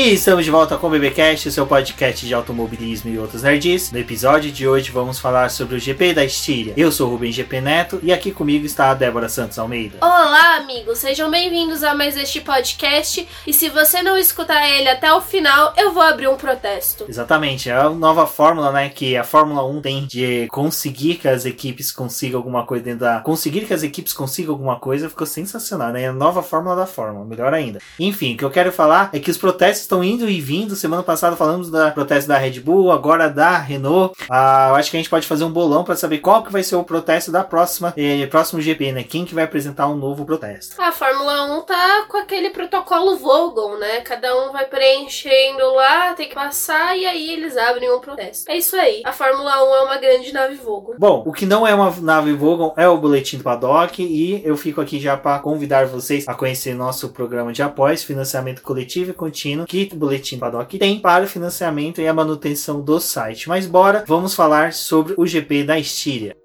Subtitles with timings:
[0.00, 3.92] E estamos de volta com o BBcast, o seu podcast de automobilismo e outros nerds.
[3.92, 6.72] No episódio de hoje vamos falar sobre o GP da Estíria.
[6.74, 9.98] Eu sou o Rubem GP Neto e aqui comigo está a Débora Santos Almeida.
[10.00, 13.28] Olá, amigos, sejam bem-vindos a mais este podcast.
[13.46, 17.04] E se você não escutar ele até o final, eu vou abrir um protesto.
[17.06, 21.44] Exatamente, é a nova fórmula, né, que a Fórmula 1 tem de conseguir que as
[21.44, 23.20] equipes consigam alguma coisa dentro da.
[23.20, 26.04] Conseguir que as equipes consigam alguma coisa ficou sensacional, né?
[26.04, 27.80] É a nova fórmula da Fórmula, melhor ainda.
[27.98, 30.76] Enfim, o que eu quero falar é que os protestos estão indo e vindo.
[30.76, 34.14] Semana passada falamos da protesto da Red Bull, agora da Renault.
[34.30, 36.62] Ah, eu acho que a gente pode fazer um bolão para saber qual que vai
[36.62, 39.02] ser o protesto da próxima eh, próximo GP, né?
[39.02, 40.80] Quem que vai apresentar um novo protesto?
[40.80, 44.00] A Fórmula 1 tá com aquele protocolo Vogel, né?
[44.02, 48.48] Cada um vai preenchendo lá, tem que passar e aí eles abrem um protesto.
[48.48, 49.02] É isso aí.
[49.04, 50.94] A Fórmula 1 é uma grande nave Vogel.
[50.98, 54.56] Bom, o que não é uma nave Vogel é o boletim do paddock e eu
[54.56, 59.14] fico aqui já para convidar vocês a conhecer nosso programa de apoios, financiamento coletivo e
[59.14, 63.48] contínuo, que o boletim do paddock tem para o financiamento e a manutenção do site.
[63.48, 66.39] Mas bora, vamos falar sobre o GP da Estíria.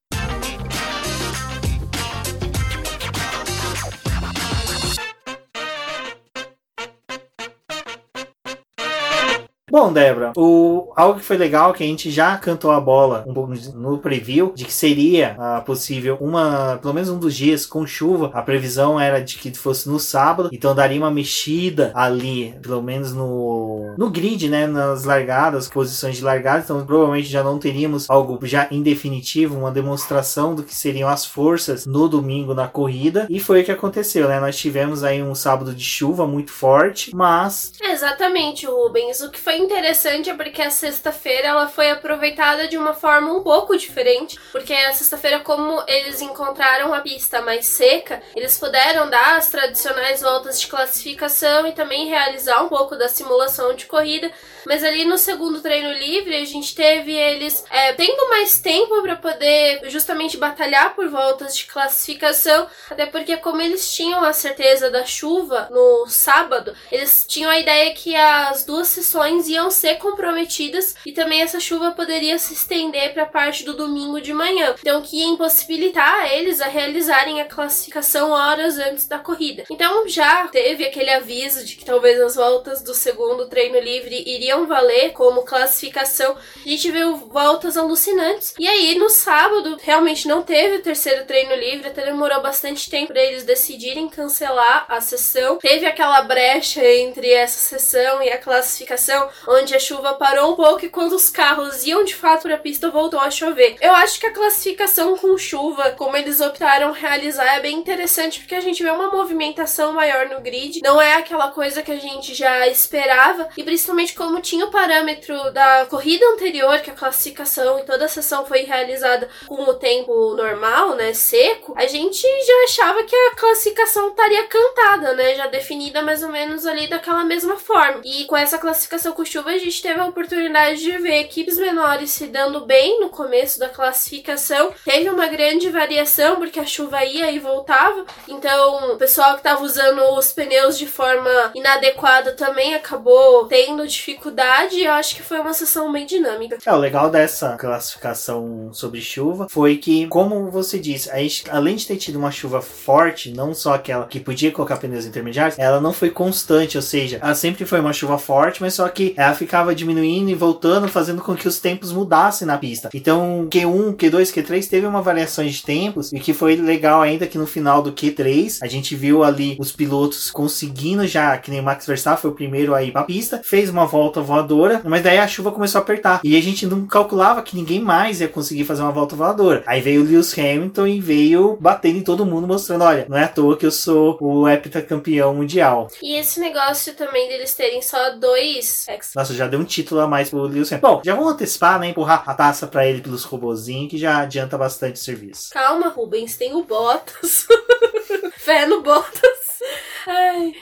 [9.75, 13.25] Bom, Débora, o, algo que foi legal é que a gente já cantou a bola
[13.27, 17.65] um pouco no preview de que seria ah, possível uma, pelo menos um dos dias
[17.65, 18.31] com chuva.
[18.33, 23.11] A previsão era de que fosse no sábado, então daria uma mexida ali, pelo menos
[23.11, 24.65] no, no grid, né?
[24.65, 26.61] Nas largadas, posições de largada.
[26.63, 31.25] Então provavelmente já não teríamos algo já em definitivo, uma demonstração do que seriam as
[31.25, 33.27] forças no domingo na corrida.
[33.29, 34.39] E foi o que aconteceu, né?
[34.39, 37.73] Nós tivemos aí um sábado de chuva muito forte, mas.
[37.81, 39.19] Exatamente, Rubens.
[39.19, 43.43] O que foi interessante é porque a sexta-feira ela foi aproveitada de uma forma um
[43.43, 49.37] pouco diferente, porque a sexta-feira como eles encontraram a pista mais seca, eles puderam dar
[49.37, 54.31] as tradicionais voltas de classificação e também realizar um pouco da simulação de corrida,
[54.65, 59.15] mas ali no segundo treino livre a gente teve eles é, tendo mais tempo para
[59.15, 65.05] poder justamente batalhar por voltas de classificação, até porque como eles tinham a certeza da
[65.05, 71.11] chuva no sábado, eles tinham a ideia que as duas sessões iam ser comprometidas e
[71.11, 75.17] também essa chuva poderia se estender para a parte do domingo de manhã, então que
[75.17, 79.63] ia impossibilitar eles a realizarem a classificação horas antes da corrida.
[79.69, 84.67] Então já teve aquele aviso de que talvez as voltas do segundo treino livre iriam
[84.67, 86.37] valer como classificação.
[86.65, 88.53] A gente viu voltas alucinantes.
[88.59, 93.13] E aí no sábado realmente não teve o terceiro treino livre, até demorou bastante tempo
[93.13, 95.57] para eles decidirem cancelar a sessão.
[95.57, 100.85] Teve aquela brecha entre essa sessão e a classificação, onde a chuva parou um pouco
[100.85, 103.75] e quando os carros iam de fato para a pista voltou a chover.
[103.81, 108.55] Eu acho que a classificação com chuva, como eles optaram realizar, é bem interessante porque
[108.55, 110.81] a gente vê uma movimentação maior no grid.
[110.81, 115.51] Não é aquela coisa que a gente já esperava e principalmente como tinha o parâmetro
[115.51, 120.35] da corrida anterior, que a classificação e toda a sessão foi realizada com o tempo
[120.35, 126.01] normal, né, seco, a gente já achava que a classificação estaria cantada, né, já definida
[126.01, 128.01] mais ou menos ali daquela mesma forma.
[128.03, 132.11] E com essa classificação com chuva, a gente teve a oportunidade de ver equipes menores
[132.11, 134.71] se dando bem no começo da classificação.
[134.83, 138.05] Teve uma grande variação, porque a chuva ia e voltava.
[138.27, 144.81] Então, o pessoal que estava usando os pneus de forma inadequada também acabou tendo dificuldade.
[144.81, 146.57] Eu acho que foi uma sessão bem dinâmica.
[146.65, 151.75] É, o legal dessa classificação sobre chuva foi que, como você disse, a gente, além
[151.75, 155.81] de ter tido uma chuva forte, não só aquela que podia colocar pneus intermediários, ela
[155.81, 159.33] não foi constante, ou seja, ela sempre foi uma chuva forte, mas só que ela
[159.33, 162.89] ficava diminuindo e voltando, fazendo com que os tempos mudassem na pista.
[162.93, 167.37] Então, Q1, Q2, Q3 teve uma variação de tempos e que foi legal ainda que
[167.37, 171.85] no final do Q3 a gente viu ali os pilotos conseguindo já, que nem Max
[171.85, 175.51] Verstappen foi o primeiro aí pra pista, fez uma volta voadora, mas daí a chuva
[175.51, 178.91] começou a apertar e a gente não calculava que ninguém mais ia conseguir fazer uma
[178.91, 179.63] volta voadora.
[179.65, 183.23] Aí veio o Lewis Hamilton e veio batendo em todo mundo, mostrando: olha, não é
[183.23, 185.89] à toa que eu sou o heptacampeão mundial.
[186.01, 190.29] E esse negócio também deles terem só dois nossa, já deu um título a mais
[190.29, 190.95] pro Lewis Hamilton.
[190.95, 191.89] Bom, já vamos antecipar, né?
[191.89, 195.49] Empurrar a taça pra ele pelos robozinhos, que já adianta bastante serviço.
[195.51, 197.45] Calma, Rubens, tem o Bottas.
[198.37, 199.45] Fé no Bottas.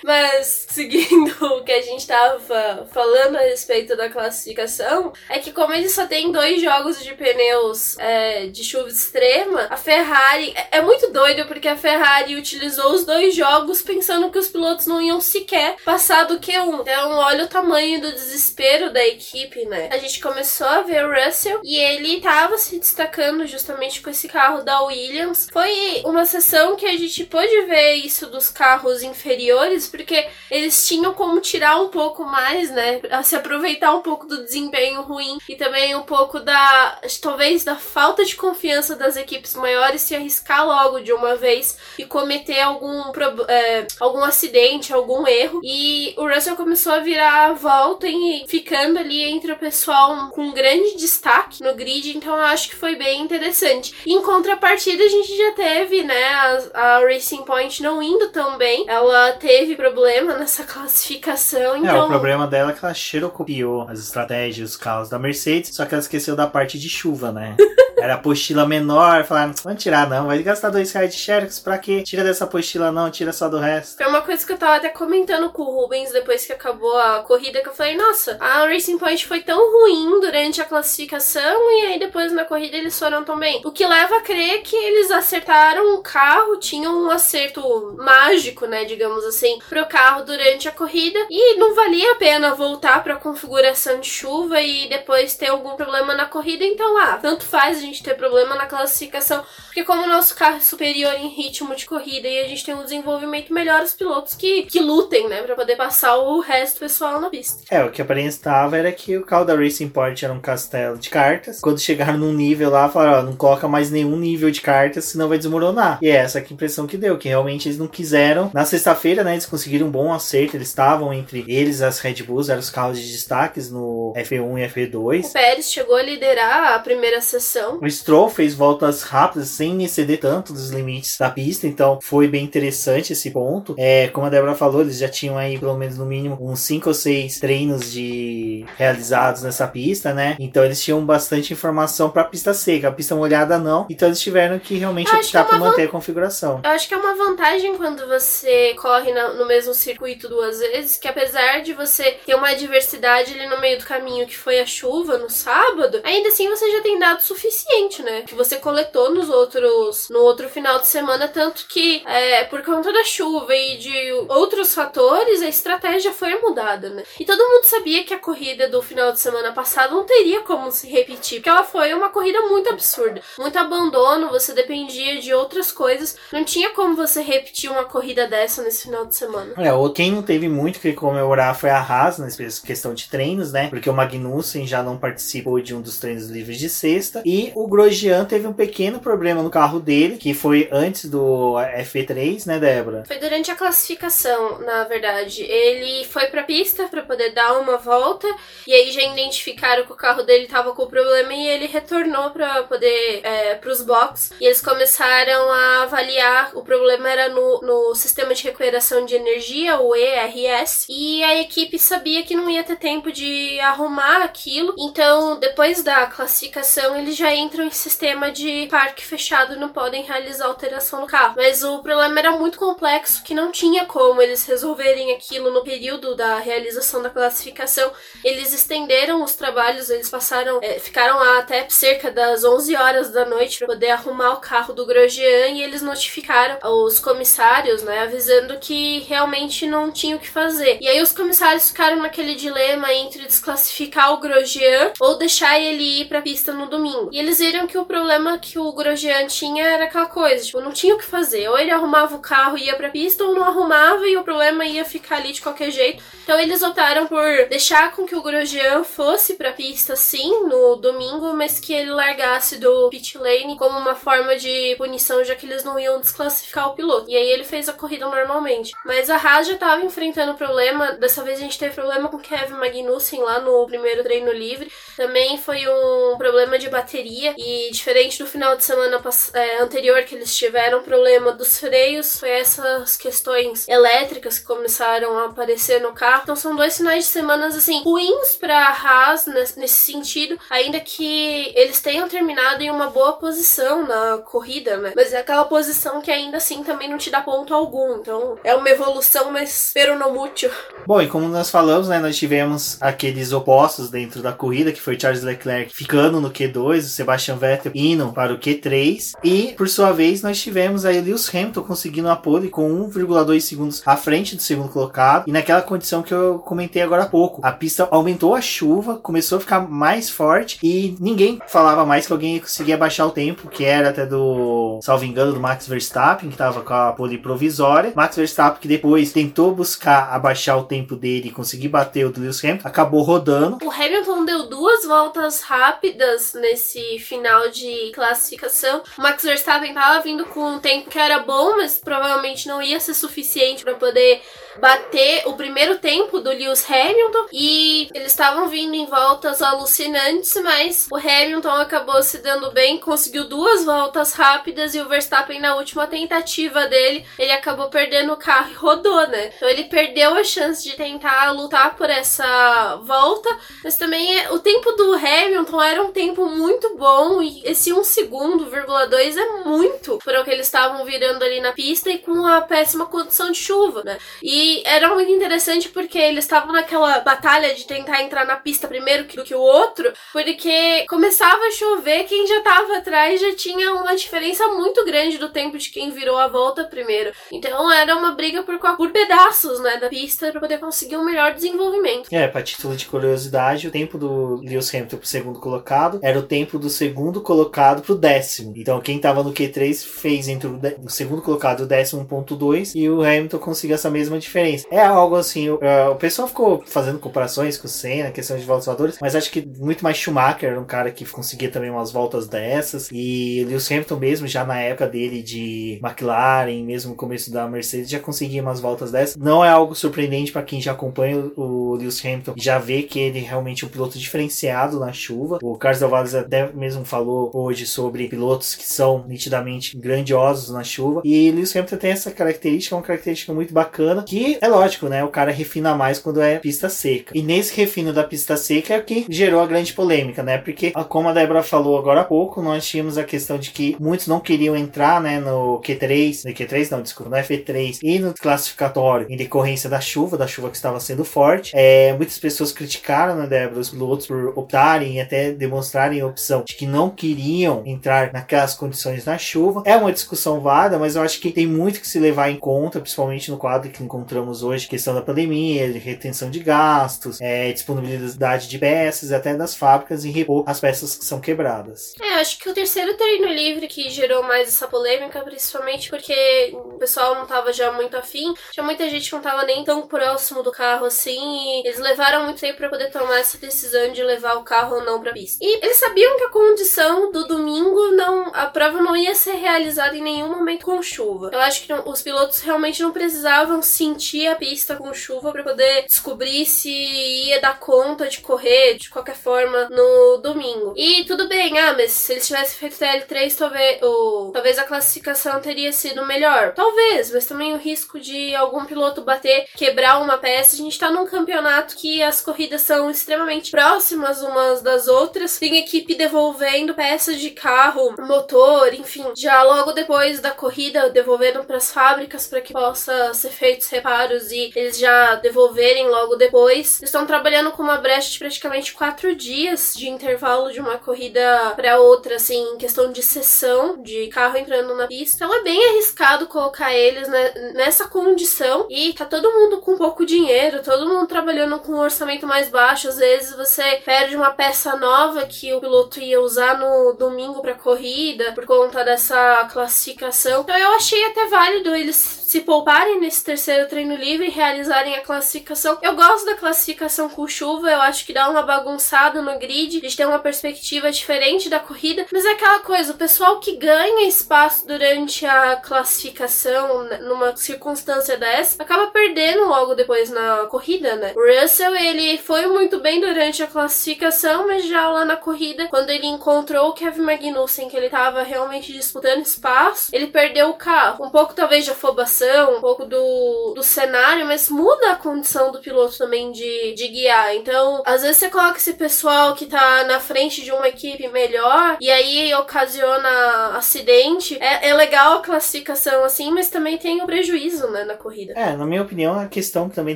[0.03, 5.73] Mas seguindo o que a gente tava falando a respeito da classificação, é que como
[5.73, 10.81] eles só tem dois jogos de pneus é, de chuva extrema, a Ferrari é, é
[10.81, 15.19] muito doido porque a Ferrari utilizou os dois jogos pensando que os pilotos não iam
[15.19, 16.81] sequer passar do Q1.
[16.81, 19.89] Então, olha o tamanho do desespero da equipe, né?
[19.91, 24.27] A gente começou a ver o Russell e ele tava se destacando justamente com esse
[24.27, 25.47] carro da Williams.
[25.51, 30.87] Foi uma sessão que a gente pôde ver isso dos carros inferiores anteriores, porque eles
[30.87, 33.01] tinham como tirar um pouco mais, né?
[33.23, 36.99] Se aproveitar um pouco do desempenho ruim e também um pouco da.
[37.21, 42.05] talvez da falta de confiança das equipes maiores se arriscar logo de uma vez e
[42.05, 43.11] cometer algum,
[43.47, 45.61] é, algum acidente, algum erro.
[45.63, 50.51] E o Russell começou a virar a volta e ficando ali entre o pessoal com
[50.51, 53.95] grande destaque no grid, então eu acho que foi bem interessante.
[54.05, 58.85] Em contrapartida, a gente já teve, né, a, a Racing Point não indo tão bem.
[58.87, 61.89] Ela teve problema nessa classificação, então...
[61.89, 65.75] É, o então problema dela é que ela xerocopiou as estratégias, os carros da Mercedes,
[65.75, 67.55] só que ela esqueceu da parte de chuva, né?
[68.03, 72.03] Era apostila menor, falaram, vamos tirar não, vai gastar dois reais de Xerox pra quê?
[72.03, 73.95] Tira dessa apostila não, tira só do resto.
[73.95, 77.19] Foi uma coisa que eu tava até comentando com o Rubens depois que acabou a
[77.19, 81.85] corrida, que eu falei, nossa, a Racing Point foi tão ruim durante a classificação e
[81.85, 83.61] aí depois na corrida eles foram tão bem.
[83.63, 88.83] O que leva a crer que eles acertaram o carro, tinham um acerto mágico, né,
[88.83, 93.99] digamos assim, pro carro durante a corrida e não valia a pena voltar pra configuração
[93.99, 98.03] de chuva e depois ter algum problema na corrida, então ah, tanto faz a gente
[98.03, 102.27] ter problema na classificação, porque como o nosso carro é superior em ritmo de corrida
[102.27, 105.75] e a gente tem um desenvolvimento melhor, os pilotos que, que lutem, né, pra poder
[105.75, 107.63] passar o resto pessoal na pista.
[107.69, 111.09] É, o que aparentava era que o carro da Racing Point era um castelo de
[111.09, 111.59] cartas.
[111.59, 115.29] Quando chegaram num nível lá, falaram, ó, não coloca mais nenhum nível de cartas, senão
[115.29, 115.99] vai desmoronar.
[116.01, 118.51] E é essa que impressão que deu, que realmente eles não quiseram.
[118.53, 122.49] Na sexta-feira, né, eles conseguiram um bom acerto, eles estavam entre eles, as Red Bulls,
[122.49, 125.25] eram os carros de destaques no F1 e F2.
[125.25, 127.79] O Pérez chegou a liderar a primeira sessão.
[127.81, 132.43] O Stroll fez voltas rápidas, sem exceder tanto dos limites da pista, então foi bem
[132.43, 133.75] interessante esse ponto.
[133.77, 136.89] É, como a Débora falou, eles já tinham aí pelo menos no mínimo uns 5
[136.89, 140.35] ou 6 treinos de realizados nessa pista, né?
[140.39, 143.87] Então eles tinham bastante informação para pista seca, a pista molhada não.
[143.89, 146.61] Então eles tiveram que realmente optar é por manter a configuração.
[146.63, 151.07] Eu acho que é uma vantagem quando você corre no mesmo circuito duas vezes, que
[151.07, 155.17] apesar de você ter uma adversidade ali no meio do caminho que foi a chuva
[155.17, 158.23] no sábado, ainda assim você já tem dado suficiente, né?
[158.23, 162.91] Que você coletou nos outros no outro final de semana, tanto que é, por conta
[162.91, 167.03] da chuva e de outros fatores, a estratégia foi mudada, né?
[167.17, 170.69] E todo mundo sabia que a corrida do final de semana passado não teria como
[170.73, 173.21] se repetir, porque ela foi uma corrida muito absurda.
[173.37, 176.17] Muito abandono, você dependia de outras coisas.
[176.33, 179.53] Não tinha como você repetir uma corrida dessa final de semana.
[179.57, 183.67] É, quem não teve muito que comemorar foi a Haas, nessa questão de treinos, né?
[183.69, 187.21] Porque o Magnussen já não participou de um dos treinos livres de sexta.
[187.25, 192.45] E o Grosjean teve um pequeno problema no carro dele, que foi antes do F3,
[192.45, 193.03] né, Débora?
[193.05, 195.43] Foi durante a classificação, na verdade.
[195.43, 198.27] Ele foi pra pista para poder dar uma volta
[198.67, 202.63] e aí já identificaram que o carro dele tava com problema e ele retornou para
[202.63, 207.95] poder é, para os boxes e eles começaram a avaliar o problema era no, no
[207.95, 212.77] sistema de recuperação de energia o ERS e a equipe sabia que não ia ter
[212.77, 214.73] tempo de arrumar aquilo.
[214.77, 220.45] Então depois da classificação eles já entram em sistema de parque fechado não podem realizar
[220.45, 221.33] alteração no carro.
[221.35, 226.15] Mas o problema era muito complexo que não tinha como eles resolverem aquilo no período
[226.15, 227.91] da realização da classificação.
[228.23, 233.25] Eles estenderam os trabalhos eles passaram é, ficaram lá até cerca das 11 horas da
[233.25, 238.52] noite para poder arrumar o carro do Grosjean e eles notificaram os comissários, né, avisando
[238.57, 240.77] que realmente não tinha o que fazer.
[240.81, 246.05] E aí os comissários ficaram naquele dilema entre desclassificar o Grosjean ou deixar ele ir
[246.05, 247.09] para a pista no domingo.
[247.11, 250.71] E eles viram que o problema que o Grosjean tinha era aquela coisa, tipo, não
[250.71, 251.47] tinha o que fazer.
[251.49, 254.23] Ou ele arrumava o carro e ia para a pista ou não arrumava e o
[254.23, 256.03] problema ia ficar ali de qualquer jeito.
[256.23, 260.75] Então eles optaram por deixar com que o Grosjean fosse para a pista sim no
[260.75, 265.45] domingo, mas que ele largasse do pit lane como uma forma de punição, já que
[265.45, 267.09] eles não iam desclassificar o piloto.
[267.09, 268.42] E aí ele fez a corrida normalmente.
[268.85, 270.93] Mas a Haas já estava enfrentando problema.
[270.93, 274.71] Dessa vez a gente teve problema com Kevin Magnussen lá no primeiro treino livre.
[274.95, 277.33] Também foi um problema de bateria.
[277.37, 279.01] E diferente do final de semana
[279.33, 285.25] é, anterior que eles tiveram problema dos freios, foi essas questões elétricas que começaram a
[285.25, 286.21] aparecer no carro.
[286.23, 291.81] Então são dois finais de semana assim ruins para Haas nesse sentido, ainda que eles
[291.81, 294.93] tenham terminado em uma boa posição na corrida, né?
[294.95, 297.97] Mas é aquela posição que ainda assim também não te dá ponto algum.
[297.97, 300.49] Então é uma evolução, mas pero no mútil.
[300.85, 304.99] Bom, e como nós falamos, né, nós tivemos aqueles opostos dentro da corrida, que foi
[304.99, 309.13] Charles Leclerc ficando no Q2, o Sebastian Vettel indo para o Q3.
[309.23, 313.81] E, por sua vez, nós tivemos aí Lewis Hamilton conseguindo a pole com 1,2 segundos
[313.85, 315.25] à frente do segundo colocado.
[315.27, 319.37] E naquela condição que eu comentei agora há pouco, a pista aumentou a chuva, começou
[319.37, 323.65] a ficar mais forte e ninguém falava mais que alguém conseguia baixar o tempo, que
[323.65, 327.93] era até do, salvo engano, do Max Verstappen, que estava com a pole provisória.
[327.95, 328.22] Max Verstappen,
[328.59, 332.67] que depois tentou buscar abaixar o tempo dele e conseguir bater o do Lewis Hamilton,
[332.67, 333.57] acabou rodando.
[333.63, 338.83] O Hamilton deu duas voltas rápidas nesse final de classificação.
[338.97, 342.79] O Max Verstappen estava vindo com um tempo que era bom, mas provavelmente não ia
[342.79, 344.21] ser suficiente para poder
[344.59, 350.87] bater o primeiro tempo do Lewis Hamilton e eles estavam vindo em voltas alucinantes, mas
[350.91, 355.87] o Hamilton acabou se dando bem, conseguiu duas voltas rápidas e o Verstappen na última
[355.87, 359.31] tentativa dele, ele acabou perdendo o carro e rodou, né?
[359.35, 363.29] Então ele perdeu a chance de tentar lutar por essa volta,
[363.63, 367.83] mas também é, o tempo do Hamilton era um tempo muito bom e esse 1
[367.83, 368.49] segundo,
[368.89, 372.41] 2 é muito para o que eles estavam virando ali na pista e com a
[372.41, 373.97] péssima condição de chuva, né?
[374.21, 378.67] E e era muito interessante porque eles estavam naquela batalha de tentar entrar na pista
[378.67, 383.73] primeiro do que o outro, porque começava a chover, quem já tava atrás já tinha
[383.73, 387.13] uma diferença muito grande do tempo de quem virou a volta primeiro.
[387.31, 391.33] Então era uma briga por, por pedaços, né, da pista para poder conseguir um melhor
[391.33, 392.09] desenvolvimento.
[392.11, 396.23] É, para título de curiosidade, o tempo do Lewis Hamilton pro segundo colocado era o
[396.23, 398.53] tempo do segundo colocado pro décimo.
[398.57, 403.01] Então quem tava no Q3 fez entre o, segundo colocado o décimo 1.2 e o
[403.01, 404.67] Hamilton conseguiu essa mesma diferença diferença.
[404.71, 408.43] É algo assim, o, uh, o pessoal ficou fazendo comparações com o Senna, questão de
[408.43, 411.91] voltas voadores, mas acho que muito mais Schumacher era um cara que conseguia também umas
[411.91, 412.89] voltas dessas.
[412.91, 417.89] E Lewis Hamilton mesmo, já na época dele de McLaren, mesmo no começo da Mercedes,
[417.89, 419.15] já conseguia umas voltas dessas.
[419.15, 423.19] Não é algo surpreendente para quem já acompanha o Lewis Hamilton, já vê que ele
[423.19, 425.39] é realmente um piloto diferenciado na chuva.
[425.41, 431.01] O Carlos Alvarez até mesmo falou hoje sobre pilotos que são nitidamente grandiosos na chuva.
[431.03, 435.03] E Lewis Hamilton tem essa característica, uma característica muito bacana, que é lógico, né?
[435.03, 437.11] O cara refina mais quando é pista seca.
[437.15, 440.37] E nesse refino da pista seca é o que gerou a grande polêmica, né?
[440.37, 444.07] Porque, como a Débora falou agora há pouco, nós tínhamos a questão de que muitos
[444.07, 449.07] não queriam entrar, né, no Q3, no Q3 não, desculpa, no F3 e no classificatório
[449.09, 451.51] em decorrência da chuva, da chuva que estava sendo forte.
[451.55, 456.43] É, muitas pessoas criticaram, né, Débora, os pilotos por optarem e até demonstrarem a opção
[456.45, 459.63] de que não queriam entrar naquelas condições na chuva.
[459.65, 462.79] É uma discussão válida, mas eu acho que tem muito que se levar em conta,
[462.79, 467.51] principalmente no quadro que encontramos encontramos hoje questão da pandemia, de retenção de gastos, é,
[467.51, 471.95] disponibilidade de peças até das fábricas em repor as peças que são quebradas.
[472.19, 477.15] Acho que o terceiro treino livre que gerou mais essa polêmica, principalmente porque o pessoal
[477.15, 480.51] não tava já muito afim, tinha muita gente que não tava nem tão próximo do
[480.51, 484.43] carro assim, e eles levaram muito tempo para poder tomar essa decisão de levar o
[484.43, 485.37] carro ou não pra pista.
[485.41, 489.95] E eles sabiam que a condição do domingo não, a prova não ia ser realizada
[489.95, 491.29] em nenhum momento com chuva.
[491.33, 495.43] Eu acho que não, os pilotos realmente não precisavam sentir a pista com chuva para
[495.43, 500.73] poder descobrir se ia dar conta de correr de qualquer forma no domingo.
[500.75, 505.39] E tudo bem, ah, mas se eles tivessem feito TL3, talvez, ou, talvez a classificação
[505.39, 506.53] teria sido melhor.
[506.53, 510.55] Talvez, mas também o risco de algum piloto bater, quebrar uma peça.
[510.55, 515.39] A gente tá num campeonato que as corridas são extremamente próximas umas das outras.
[515.39, 521.57] Tem equipe devolvendo peças de carro, motor, enfim, já logo depois da corrida, devolvendo para
[521.57, 526.81] as fábricas para que possa ser feitos reparos e eles já devolverem logo depois.
[526.81, 531.79] Estão trabalhando com uma brecha de praticamente quatro dias de intervalo de uma corrida para
[531.79, 535.15] outra, assim, em questão de sessão de carro entrando na pista.
[535.15, 537.07] Então é bem arriscado colocar eles
[537.53, 542.25] nessa condição e tá todo mundo com pouco dinheiro, todo mundo trabalhando com um orçamento
[542.25, 542.89] mais baixo.
[542.89, 547.53] Às vezes você perde uma peça nova que o piloto ia usar no domingo para
[547.53, 550.41] corrida por conta dessa classificação.
[550.41, 554.95] Então eu achei até válido eles se pouparem nesse terceiro treino treino livre e realizarem
[554.95, 555.77] a classificação.
[555.81, 559.81] Eu gosto da classificação com chuva, eu acho que dá uma bagunçada no grid, a
[559.81, 564.07] gente tem uma perspectiva diferente da corrida, mas é aquela coisa, o pessoal que ganha
[564.07, 571.13] espaço durante a classificação, numa circunstância dessa, acaba perdendo logo depois na corrida, né?
[571.15, 575.89] O Russell, ele foi muito bem durante a classificação, mas já lá na corrida, quando
[575.89, 581.05] ele encontrou o Kevin Magnussen, que ele tava realmente disputando espaço, ele perdeu o carro.
[581.05, 585.59] Um pouco talvez de afobação, um pouco do do cenário, mas muda a condição do
[585.59, 587.35] piloto também de, de guiar.
[587.35, 591.72] Então, às vezes você coloca esse pessoal que tá na frente de uma equipe melhor
[591.79, 594.37] e aí ocasiona acidente.
[594.39, 598.33] É, é legal a classificação assim, mas também tem o prejuízo, né, na corrida.
[598.35, 599.95] É, na minha opinião, a questão que também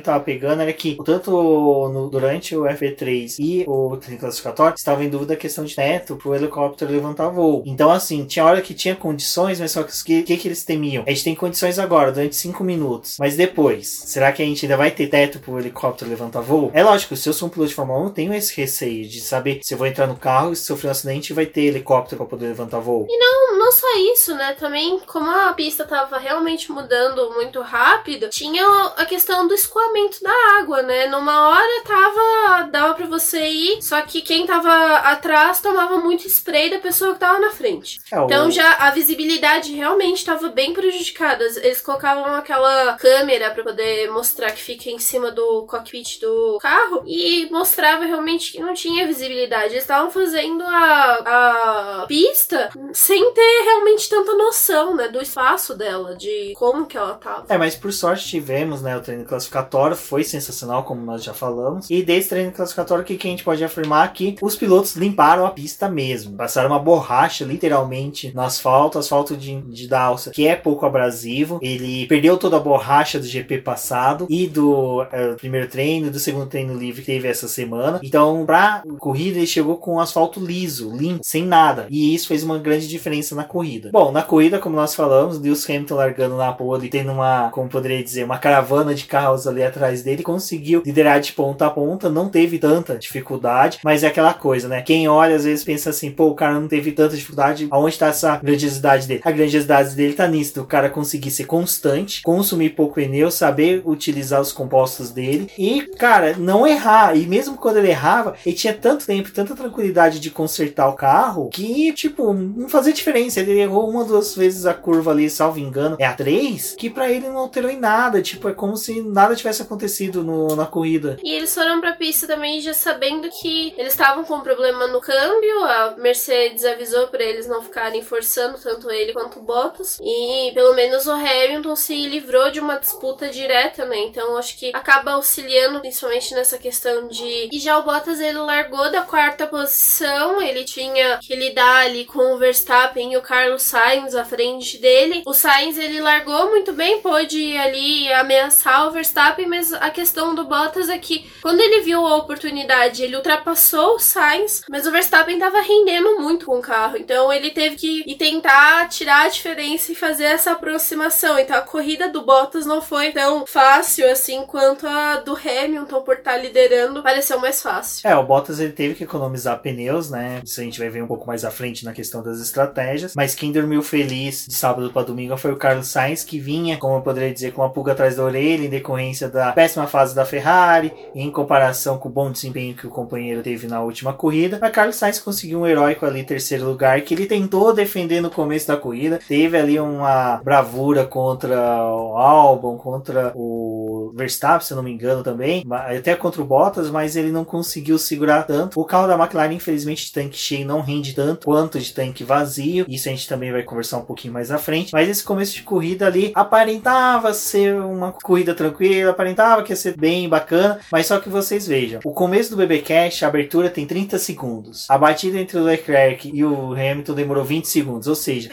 [0.00, 5.34] tava pegando era que, tanto no, durante o F3 e o classificatório, estava em dúvida
[5.34, 7.62] a questão de teto pro helicóptero levantar voo.
[7.66, 10.64] Então, assim, tinha hora que tinha condições, mas só que o que, que, que eles
[10.64, 11.04] temiam?
[11.06, 13.16] A gente tem condições agora, durante 5 minutos.
[13.18, 16.70] Mas depois, será que a gente ainda vai ter teto pro helicóptero levantar voo?
[16.74, 19.20] É lógico, se eu sou um piloto de Fórmula 1, eu tenho esse receio de
[19.20, 22.18] saber se eu vou entrar no carro e se sofrer um acidente vai ter helicóptero
[22.18, 23.06] para poder levantar voo.
[23.08, 24.54] E não, não só isso, né?
[24.54, 28.64] Também, como a pista tava realmente mudando muito rápido, tinha
[28.96, 31.06] a questão do escoamento da água, né?
[31.06, 32.68] Numa hora tava.
[32.70, 37.20] dava para você ir, só que quem tava atrás tomava muito spray da pessoa que
[37.20, 37.98] tava na frente.
[38.12, 41.44] É, então já a visibilidade realmente tava bem prejudicada.
[41.44, 47.02] Eles colocavam aquela câmera para poder mostrar que fica em cima do cockpit do carro
[47.06, 49.74] e mostrava realmente que não tinha visibilidade.
[49.74, 51.57] Eles estavam fazendo a, a
[52.06, 57.46] pista sem ter realmente tanta noção, né, do espaço dela, de como que ela tava.
[57.48, 61.88] É, mas por sorte tivemos, né, o treino classificatório foi sensacional, como nós já falamos.
[61.90, 64.12] E desse treino classificatório, o que, que a gente pode afirmar?
[64.12, 66.36] Que os pilotos limparam a pista mesmo.
[66.36, 71.58] Passaram uma borracha, literalmente, no asfalto, asfalto de, de Dalsa, que é pouco abrasivo.
[71.62, 76.46] Ele perdeu toda a borracha do GP passado e do é, primeiro treino, do segundo
[76.46, 78.00] treino livre que teve essa semana.
[78.02, 81.86] Então, pra corrida, ele chegou com um asfalto liso, limpo, sem nada.
[81.90, 83.90] E isso fez uma grande diferença na corrida.
[83.92, 88.02] Bom, na corrida, como nós falamos, Lewis Hamilton largando na pole, tendo uma, como poderia
[88.02, 92.28] dizer, uma caravana de carros ali atrás dele, conseguiu liderar de ponta a ponta, não
[92.28, 94.82] teve tanta dificuldade, mas é aquela coisa, né?
[94.82, 98.08] Quem olha às vezes pensa assim, pô, o cara não teve tanta dificuldade, aonde está
[98.08, 99.20] essa grandiosidade dele?
[99.24, 104.40] A grandiosidade dele tá nisso, do cara conseguir ser constante, consumir pouco pneu, saber utilizar
[104.40, 107.16] os compostos dele e, cara, não errar.
[107.16, 111.27] E mesmo quando ele errava, ele tinha tanto tempo, tanta tranquilidade de consertar o carro
[111.50, 113.40] que, tipo, não fazia diferença.
[113.40, 117.10] Ele errou uma, duas vezes a curva ali, salvo engano, é a três, que para
[117.10, 118.22] ele não alterou em nada.
[118.22, 121.16] Tipo, é como se nada tivesse acontecido no, na corrida.
[121.22, 125.00] E eles foram pra pista também já sabendo que eles estavam com um problema no
[125.00, 125.64] câmbio.
[125.64, 129.98] A Mercedes avisou para eles não ficarem forçando tanto ele quanto o Bottas.
[130.00, 133.98] E pelo menos o Hamilton se livrou de uma disputa direta, né?
[133.98, 137.48] Então acho que acaba auxiliando principalmente nessa questão de.
[137.52, 142.34] E já o Bottas ele largou da quarta posição, ele tinha que lidar ali com
[142.34, 145.22] o Verstappen e o Carlos Sainz à frente dele.
[145.26, 150.44] O Sainz ele largou muito bem, pôde ali ameaçar o Verstappen, mas a questão do
[150.44, 155.34] Bottas é que quando ele viu a oportunidade, ele ultrapassou o Sainz, mas o Verstappen
[155.34, 159.94] estava rendendo muito com o carro, então ele teve que tentar tirar a diferença e
[159.94, 161.38] fazer essa aproximação.
[161.38, 166.16] Então a corrida do Bottas não foi tão fácil assim quanto a do Hamilton por
[166.16, 168.08] estar tá liderando, pareceu mais fácil.
[168.08, 170.40] É, o Bottas ele teve que economizar pneus, né?
[170.44, 173.50] Isso a gente vai ver pouco mais à frente na questão das estratégias, mas quem
[173.50, 177.32] dormiu feliz de sábado para domingo foi o Carlos Sainz, que vinha, como eu poderia
[177.32, 181.30] dizer, com uma pulga atrás da orelha em decorrência da péssima fase da Ferrari, em
[181.30, 184.58] comparação com o bom desempenho que o companheiro teve na última corrida.
[184.60, 188.68] Mas Carlos Sainz conseguiu um heróico ali, terceiro lugar, que ele tentou defender no começo
[188.68, 194.82] da corrida, teve ali uma bravura contra o Albon, contra o Verstappen, se eu não
[194.82, 198.78] me engano também, até contra o Bottas, mas ele não conseguiu segurar tanto.
[198.78, 202.86] O carro da McLaren, infelizmente, tanque cheio não rende tanto quanto de tanque vazio.
[202.88, 204.92] Isso a gente também vai conversar um pouquinho mais à frente.
[204.92, 209.96] Mas esse começo de corrida ali aparentava ser uma corrida tranquila, aparentava que ia ser
[209.96, 213.86] bem bacana, mas só que vocês vejam, o começo do BB Cash, a abertura tem
[213.86, 214.86] 30 segundos.
[214.88, 218.50] A batida entre o Leclerc e o Hamilton demorou 20 segundos, ou seja,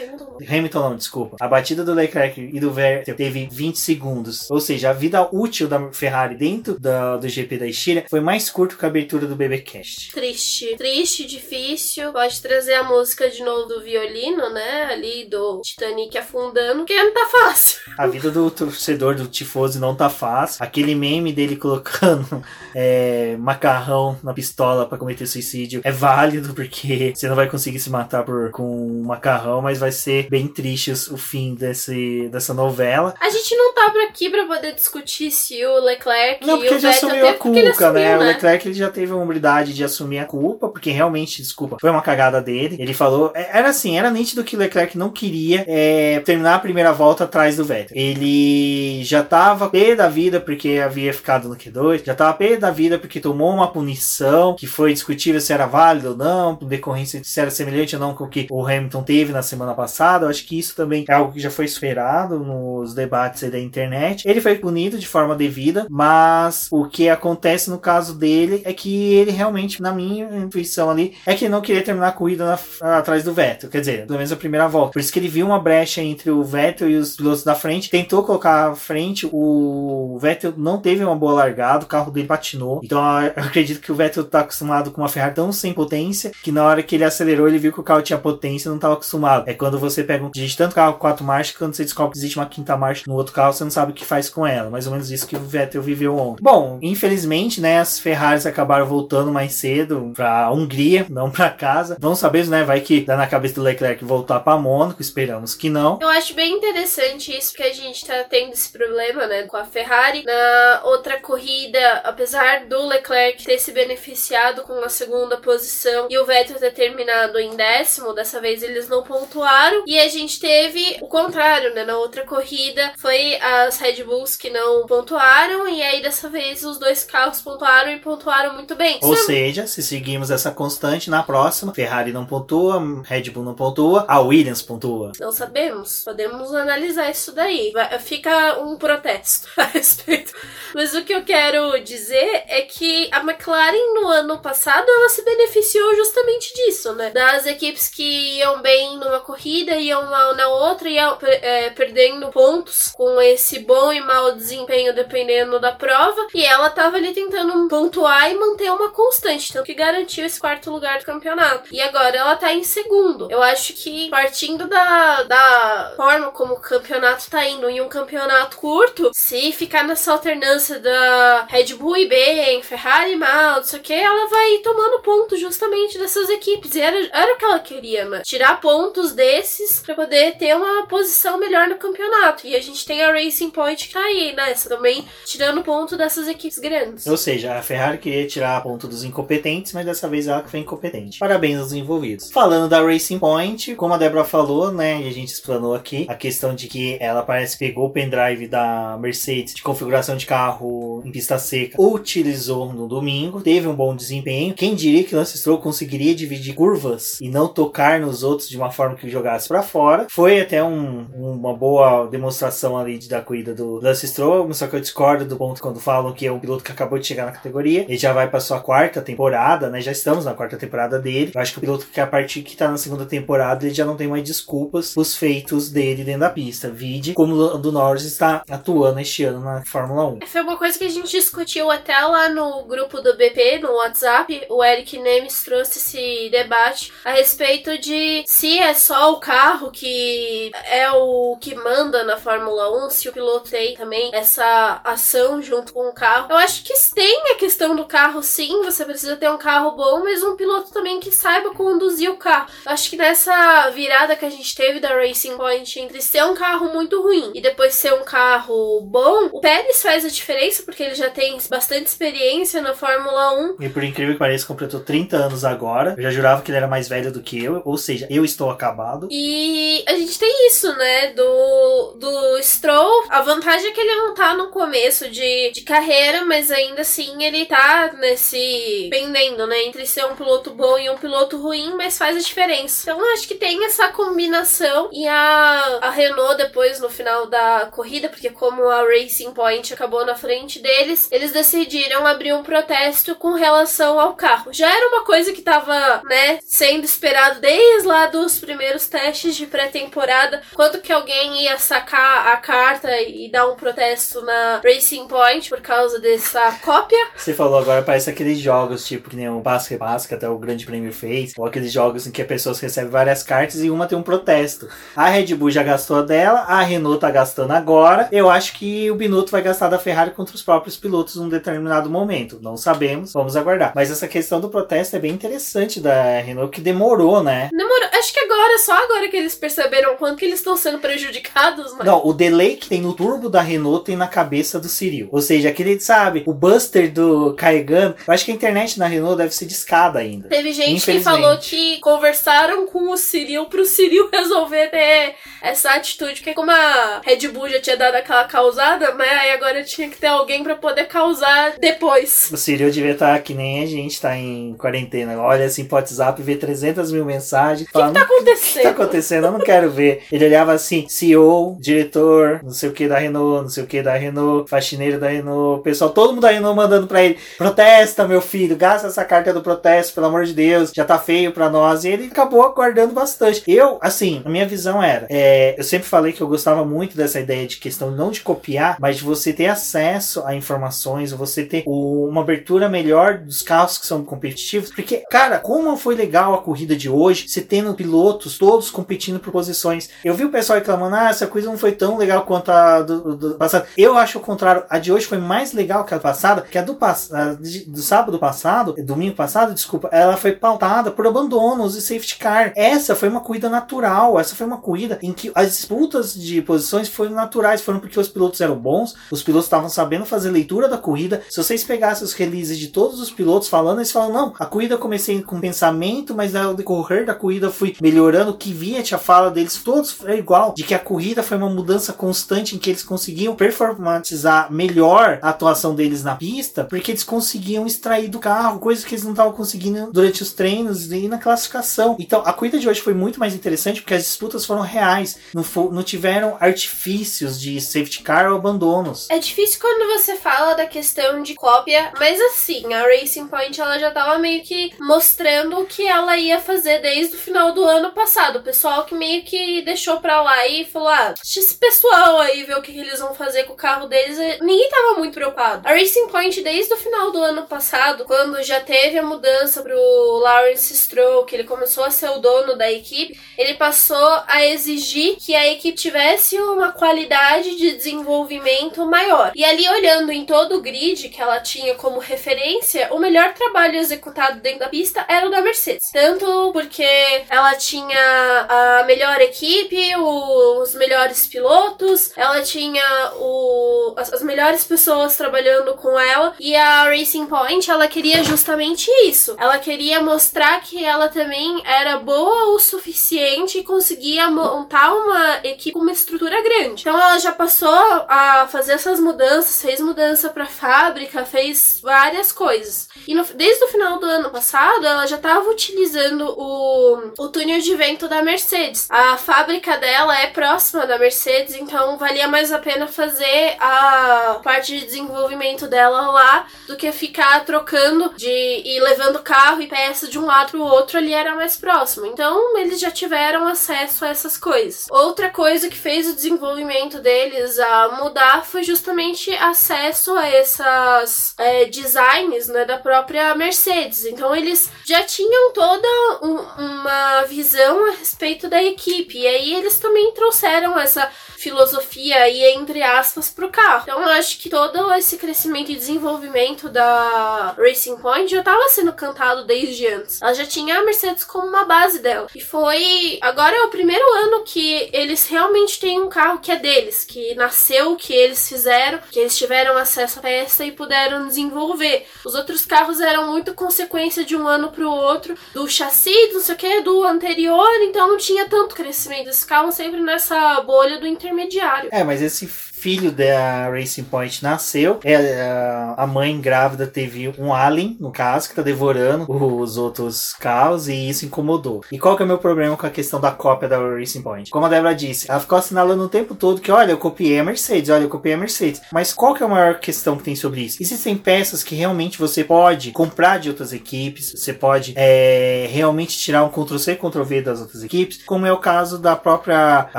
[0.48, 1.36] Hamilton não, desculpa.
[1.40, 4.50] A batida do Leclerc e do Vettel teve 20 segundos.
[4.50, 8.50] Ou seja, a vida útil da Ferrari dentro da, do GP da Estíria foi mais
[8.50, 10.12] curto que a abertura do BBcast.
[10.12, 10.76] Triste.
[10.76, 12.12] Triste, difícil.
[12.12, 14.84] Pode trazer a música de novo do violino, né?
[14.84, 17.80] Ali do Titanic afundando, que não tá fácil.
[17.96, 20.62] A vida do torcedor do Tifoso não tá fácil.
[20.62, 22.42] Aquele meme dele colocando
[22.74, 27.90] é, macarrão na pistola para cometer suicídio é válido, porque você não vai conseguir se
[27.90, 33.14] matar por, com macarrão, mas vai ser bem triste o fim desse, dessa novela.
[33.20, 36.76] A gente não tá por aqui pra poder discutir se o Leclerc não, porque e
[36.76, 38.00] o já assumiu a culpa, né?
[38.00, 38.18] né?
[38.18, 41.90] O Leclerc ele já teve a humildade de assumir a culpa, porque realmente, desculpa, foi
[41.90, 42.76] uma cagada dele.
[42.78, 46.92] Ele falou, é, era assim, era nítido que Leclerc não queria é, terminar a primeira
[46.92, 47.96] volta atrás do Vettel.
[47.96, 52.70] Ele já tava pé da vida porque havia ficado no Q2, já tava pé da
[52.70, 57.40] vida porque tomou uma punição que foi discutível se era válido ou não, decorrência se
[57.40, 60.26] era semelhante ou não com o que o Hamilton teve na semana passada.
[60.26, 64.28] Eu acho que isso também é algo que já foi superado nos debates da internet.
[64.28, 69.14] Ele foi punido de forma devida, mas o que acontece no caso dele é que
[69.14, 73.32] ele realmente, na minha intuição ali, é que não queria terminar corrida na, atrás do
[73.32, 73.70] Vettel.
[73.70, 74.92] Quer dizer, pelo menos a primeira volta.
[74.92, 77.90] Por isso que ele viu uma brecha entre o Vettel e os pilotos da frente,
[77.90, 79.28] tentou colocar à frente.
[79.32, 82.80] O Vettel não teve uma boa largada, o carro dele patinou.
[82.82, 86.50] Então eu acredito que o Vettel tá acostumado com uma Ferrari tão sem potência que
[86.50, 88.94] na hora que ele acelerou, ele viu que o carro tinha potência e não estava
[88.94, 89.48] acostumado.
[89.48, 92.12] É quando você pega um existe tanto carro com quatro marchas, que quando você descobre
[92.12, 94.46] que existe uma quinta marcha no outro carro, você não sabe o que faz com
[94.46, 94.70] ela.
[94.70, 96.42] Mais ou menos isso que o Vettel viveu ontem.
[96.42, 101.95] Bom, infelizmente, né, as Ferraris acabaram voltando mais cedo pra Hungria, não pra casa.
[101.98, 105.70] Vamos saber, né, vai que dá na cabeça do Leclerc voltar pra Mônaco, esperamos que
[105.70, 105.98] não.
[106.00, 109.64] Eu acho bem interessante isso, que a gente tá tendo esse problema, né, com a
[109.64, 110.22] Ferrari.
[110.24, 116.26] Na outra corrida, apesar do Leclerc ter se beneficiado com a segunda posição e o
[116.26, 119.84] Vettel ter terminado em décimo, dessa vez eles não pontuaram.
[119.86, 121.84] E a gente teve o contrário, né?
[121.84, 126.78] Na outra corrida foi as Red Bulls que não pontuaram, e aí dessa vez os
[126.78, 128.98] dois carros pontuaram e pontuaram muito bem.
[129.02, 134.04] Ou seja, se seguimos essa constante, na próxima, Ferrari não pontua, Red Bull não pontua,
[134.08, 135.12] a Williams pontua.
[135.20, 136.02] Não sabemos.
[136.04, 137.72] Podemos analisar isso daí.
[138.00, 140.32] Fica um protesto a respeito.
[140.74, 145.22] Mas o que eu quero dizer é que a McLaren no ano passado ela se
[145.24, 147.10] beneficiou justamente disso, né?
[147.10, 152.92] Das equipes que iam bem numa corrida, iam mal na outra, iam é, perdendo pontos
[152.96, 156.26] com esse bom e mau desempenho dependendo da prova.
[156.34, 160.68] E ela tava ali tentando pontuar e manter uma constante, tanto que garantiu esse quarto
[160.68, 161.68] lugar do campeonato.
[161.76, 163.30] E agora ela tá em segundo.
[163.30, 168.56] Eu acho que partindo da, da forma como o campeonato tá indo em um campeonato
[168.56, 173.82] curto, se ficar nessa alternância da Red Bull e bem, Ferrari mal, não sei o
[173.82, 176.74] que, ela vai tomando pontos justamente dessas equipes.
[176.74, 178.22] E era, era o que ela queria, né?
[178.24, 182.46] Tirar pontos desses para poder ter uma posição melhor no campeonato.
[182.46, 184.54] E a gente tem a Racing Point que tá aí, né?
[184.66, 187.06] Também tirando ponto dessas equipes grandes.
[187.06, 190.60] Ou seja, a Ferrari queria tirar ponto dos incompetentes, mas dessa vez ela que foi
[190.60, 191.18] incompetente.
[191.18, 192.30] Parabéns envolvidos.
[192.30, 195.02] Falando da Racing Point, como a Débora falou, né?
[195.02, 198.46] E a gente explanou aqui, a questão de que ela parece que pegou o pendrive
[198.46, 203.94] da Mercedes de configuração de carro em pista seca, utilizou no domingo, teve um bom
[203.94, 204.54] desempenho.
[204.54, 208.56] Quem diria que o Lance Stroll conseguiria dividir curvas e não tocar nos outros de
[208.56, 210.06] uma forma que jogasse para fora?
[210.10, 214.80] Foi até um, uma boa demonstração ali da corrida do Lance Stroll, só que eu
[214.80, 217.82] discordo do ponto quando falam que é um piloto que acabou de chegar na categoria.
[217.82, 219.80] Ele já vai para sua quarta temporada, né?
[219.80, 221.32] Já estamos na quarta temporada dele.
[221.34, 223.84] Eu acho que o piloto que a partir que tá na segunda temporada, ele já
[223.84, 226.70] não tem mais desculpas os feitos dele dentro da pista.
[226.70, 230.26] Vide como o do Norris está atuando este ano na Fórmula 1.
[230.26, 234.46] Foi uma coisa que a gente discutiu até lá no grupo do BP, no WhatsApp.
[234.48, 240.50] O Eric Nemes trouxe esse debate a respeito de se é só o carro que
[240.70, 245.72] é o que manda na Fórmula 1, se o piloto tem também essa ação junto
[245.72, 246.26] com o carro.
[246.30, 248.62] Eu acho que tem a questão do carro, sim.
[248.62, 252.48] Você precisa ter um carro bom, mas um piloto também que saiba conduzir o carro.
[252.64, 256.34] Eu acho que nessa virada que a gente teve da Racing Point entre ser um
[256.34, 260.82] carro muito ruim e depois ser um carro bom, o Pérez faz a diferença porque
[260.82, 263.56] ele já tem bastante experiência na Fórmula 1.
[263.60, 265.94] E por incrível que pareça, completou 30 anos agora.
[265.96, 268.50] Eu já jurava que ele era mais velho do que eu, ou seja, eu estou
[268.50, 269.08] acabado.
[269.10, 271.12] E a gente tem isso, né?
[271.12, 273.04] Do, do Stroll.
[273.08, 277.22] A vantagem é que ele não tá no começo de, de carreira, mas ainda assim
[277.22, 278.88] ele tá nesse.
[278.90, 279.64] pendendo, né?
[279.64, 282.90] Entre ser um piloto bom e um piloto ruim, mas faz a diferença.
[282.90, 284.88] Então acho que tem essa combinação.
[284.92, 290.04] E a, a Renault, depois, no final da corrida, porque como a Racing Point acabou
[290.04, 294.52] na frente deles, eles decidiram abrir um protesto com relação ao carro.
[294.52, 299.46] Já era uma coisa que tava, né, sendo esperado desde lá dos primeiros testes de
[299.46, 300.42] pré-temporada.
[300.54, 305.60] Quando que alguém ia sacar a carta e dar um protesto na Racing Point por
[305.60, 306.98] causa dessa cópia?
[307.16, 310.66] Você falou agora, parece aqueles jogos, tipo, que nem o Basque Basque, até o Grande
[310.66, 313.96] Prêmio fez, ou aqueles jogos em que as pessoas recebem várias cartas e uma tem
[313.96, 314.68] um protesto.
[314.94, 318.08] A Red Bull já gastou a dela, a Renault tá gastando agora.
[318.12, 321.90] Eu acho que o Binotto vai gastar da Ferrari contra os próprios pilotos num determinado
[321.90, 322.38] momento.
[322.40, 323.72] Não sabemos, vamos aguardar.
[323.74, 327.48] Mas essa questão do protesto é bem interessante da Renault, que demorou, né?
[327.52, 327.88] Demorou.
[327.92, 331.84] Acho que agora, só agora que eles perceberam quanto que eles estão sendo prejudicados, né?
[331.84, 335.08] Não, o delay que tem no turbo da Renault tem na cabeça do Cyril.
[335.10, 337.96] Ou seja, aquele, sabe, o buster do carregando.
[338.06, 340.28] Eu acho que a internet na Renault deve ser discada ainda.
[340.28, 346.14] Teve gente que falou que conversaram com o Cyril pro Cyril resolver ter essa atitude,
[346.14, 349.08] porque como a Red Bull já tinha dado aquela causada, né?
[349.08, 352.28] Aí agora tinha que ter alguém para poder causar depois.
[352.32, 355.18] O Cyril devia estar tá que nem a gente tá em quarentena.
[355.18, 357.68] Olha assim pro WhatsApp, vê 300 mil mensagens.
[357.68, 358.54] O que, que tá acontecendo?
[358.54, 358.96] O que tá acontecendo?
[358.96, 360.02] acontecendo, eu não quero ver.
[360.10, 363.82] Ele olhava assim, CEO, diretor, não sei o que da Renault, não sei o que
[363.82, 368.20] da Renault, faxineiro da Renault, pessoal, todo mundo da Renault mandando pra ele, protesta, meu
[368.20, 371.84] filho, gasta essa carta do protesto, pelo amor de Deus, já tá feio pra nós.
[371.84, 373.42] E ele acabou aguardando bastante.
[373.46, 377.20] Eu, assim, a minha visão era, é, eu sempre falei que eu gostava muito dessa
[377.20, 381.62] ideia de questão não de copiar, mas de você ter acesso a informações, você ter
[381.66, 386.42] o, uma abertura melhor dos carros que são competitivos, porque, cara, como foi legal a
[386.42, 389.90] corrida de hoje, você tendo pilotos todos competindo por posições.
[390.04, 393.16] Eu vi o pessoal reclamando, ah, essa coisa não foi tão legal quanto a do,
[393.16, 393.66] do passado.
[393.76, 396.62] Eu acho o contrário, a de hoje foi mais legal que a passada, que a
[396.62, 402.16] do, a do sábado passado, domingo passado, desculpa, ela foi pautada por abandonos e safety
[402.18, 402.52] car.
[402.56, 406.88] Essa foi uma corrida natural, essa foi uma corrida em que as disputas de posições
[406.88, 410.78] foram naturais, foram porque os pilotos eram bons, os pilotos estavam sabendo fazer leitura da
[410.78, 411.22] corrida.
[411.28, 414.76] Se vocês pegassem os releases de todos os pilotos falando, eles falam, não, a corrida
[414.76, 419.30] comecei com pensamento, mas ao decorrer da corrida fui melhorando, o que via a fala
[419.30, 422.82] deles, todos é igual, de que a corrida foi uma mudança constante em que eles
[422.82, 428.84] conseguiam performatizar melhor a atuação deles na pista, porque eles conseguiam extrair do carro coisas
[428.84, 431.96] que eles não estavam conseguindo durante os treinos e na classificação.
[431.98, 435.44] Então a corrida de hoje foi muito mais interessante porque as disputas foram reais, não,
[435.70, 439.08] não tiveram artifícios de safety car ou abandonos.
[439.10, 443.78] É difícil quando você fala da questão de cópia, mas assim, a Racing Point ela
[443.78, 447.92] já tava meio que mostrando o que ela ia fazer desde o final do ano
[447.92, 448.38] passado.
[448.38, 452.44] O pessoal que meio que deixou pra lá e falou: ah, deixa esse pessoal aí
[452.44, 454.18] ver o que, que eles vão fazer com o carro deles.
[454.40, 455.66] Ninguém tava muito preocupado.
[455.66, 460.18] A Racing Point, desde o final do ano passado, quando já teve a mudança pro
[460.18, 465.16] Lawrence Stroll, que ele começou a ser o dono da equipe, ele passou a exigir
[465.16, 469.32] que a equipe tivesse uma qualidade de desenvolvimento maior.
[469.34, 473.76] E ali, olhando em todo o grid que ela tinha como referência, o melhor trabalho
[473.76, 475.90] executado dentro da pista era o da Mercedes.
[475.92, 476.86] Tanto porque
[477.28, 485.16] ela tinha a melhor equipe, os melhores pilotos, ela tinha o, as, as melhores pessoas
[485.16, 489.36] trabalhando com ela, e a Racing Point, ela queria justamente isso.
[489.38, 495.72] Ela queria mostrar que ela também era boa o suficiente e conseguia montar uma equipe
[495.72, 496.82] com uma estrutura grande.
[496.82, 497.68] Então ela já passou
[498.08, 502.88] a fazer essas mudanças, fez mudança para fábrica, fez várias coisas.
[503.06, 507.60] E no, desde o final do ano passado, ela já estava utilizando o, o túnel
[507.60, 508.86] de vento da Mercedes.
[508.90, 514.78] A fábrica dela é próxima da Mercedes, então valia mais a pena fazer a parte
[514.78, 520.18] de desenvolvimento dela lá do que ficar trocando de e levando carro e peça de
[520.18, 522.06] um lado pro outro ali era mais próximo.
[522.06, 524.86] Então eles já tiveram acesso a essas coisas.
[524.90, 531.64] Outra coisa que fez o desenvolvimento deles a mudar foi justamente acesso a essas é,
[531.66, 534.04] designs né, da própria Mercedes.
[534.04, 535.88] Então eles já tinham toda
[536.22, 539.18] um, uma visão a respeito da equipe.
[539.18, 543.82] E aí eles também trouxeram essa filosofia aí, entre aspas, pro carro.
[543.82, 548.92] Então eu acho que todo esse crescimento e desenvolvimento da Racing Point já estava sendo
[548.92, 550.22] cantado desde antes.
[550.36, 552.28] Já tinha a Mercedes como uma base dela.
[552.34, 553.18] E foi.
[553.20, 557.34] Agora é o primeiro ano que eles realmente têm um carro que é deles, que
[557.34, 562.06] nasceu, que eles fizeram, que eles tiveram acesso à peça e puderam desenvolver.
[562.24, 566.54] Os outros carros eram muito consequência de um ano pro outro, do chassi, não sei
[566.54, 569.26] o que, do anterior, então não tinha tanto crescimento.
[569.26, 571.88] Eles ficavam sempre nessa bolha do intermediário.
[571.92, 572.46] É, mas esse
[572.76, 575.00] filho da Racing Point nasceu.
[575.02, 580.86] É, a mãe grávida teve um alien, no caso, que tá devorando os outros carros
[580.88, 581.82] e isso incomodou.
[581.90, 584.50] E qual que é o meu problema com a questão da cópia da Racing Point?
[584.50, 587.44] Como a Débora disse, ela ficou assinalando o tempo todo que, olha, eu copiei a
[587.44, 588.82] Mercedes, olha, eu copiei a Mercedes.
[588.92, 590.76] Mas qual que é a maior questão que tem sobre isso?
[590.80, 596.44] Existem peças que realmente você pode comprar de outras equipes, você pode é, realmente tirar
[596.44, 599.88] um Ctrl-C, Ctrl-V das outras equipes, como é o caso da própria